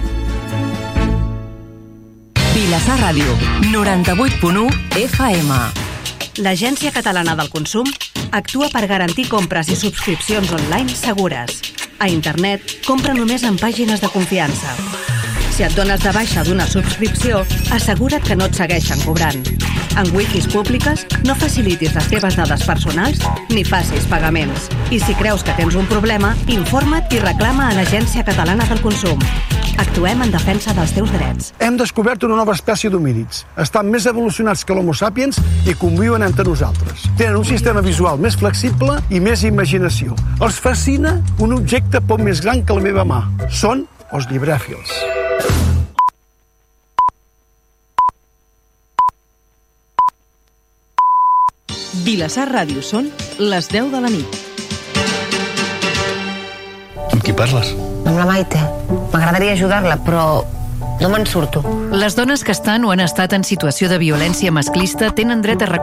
[2.51, 3.31] Vilassar Ràdio,
[3.71, 4.65] 98.1
[4.99, 5.55] FM.
[6.43, 7.87] L'Agència Catalana del Consum
[8.35, 11.61] actua per garantir compres i subscripcions online segures.
[12.03, 14.75] A internet, compra només en pàgines de confiança.
[15.61, 17.43] Si et dones de baixa d'una subscripció,
[17.75, 19.43] assegura't que no et segueixen cobrant.
[20.01, 24.71] En wikis públiques, no facilitis les teves dades personals ni facis pagaments.
[24.89, 29.21] I si creus que tens un problema, informa't i reclama a l'Agència Catalana del Consum.
[29.85, 31.53] Actuem en defensa dels teus drets.
[31.61, 33.45] Hem descobert una nova espècie d'homínids.
[33.61, 35.37] Estan més evolucionats que l'Homo sapiens
[35.69, 37.05] i conviuen entre nosaltres.
[37.21, 40.17] Tenen un sistema visual més flexible i més imaginació.
[40.41, 43.27] Els fascina un objecte poc més gran que la meva mà.
[43.53, 45.20] Són els llibrèfils.
[52.05, 54.39] Vilassar Ràdio són les 10 de la nit.
[57.11, 57.73] Amb qui parles?
[58.05, 58.61] Amb la Maite.
[59.11, 60.23] M'agradaria ajudar-la, però
[61.01, 61.61] no me'n surto.
[61.91, 65.71] Les dones que estan o han estat en situació de violència masclista tenen dret a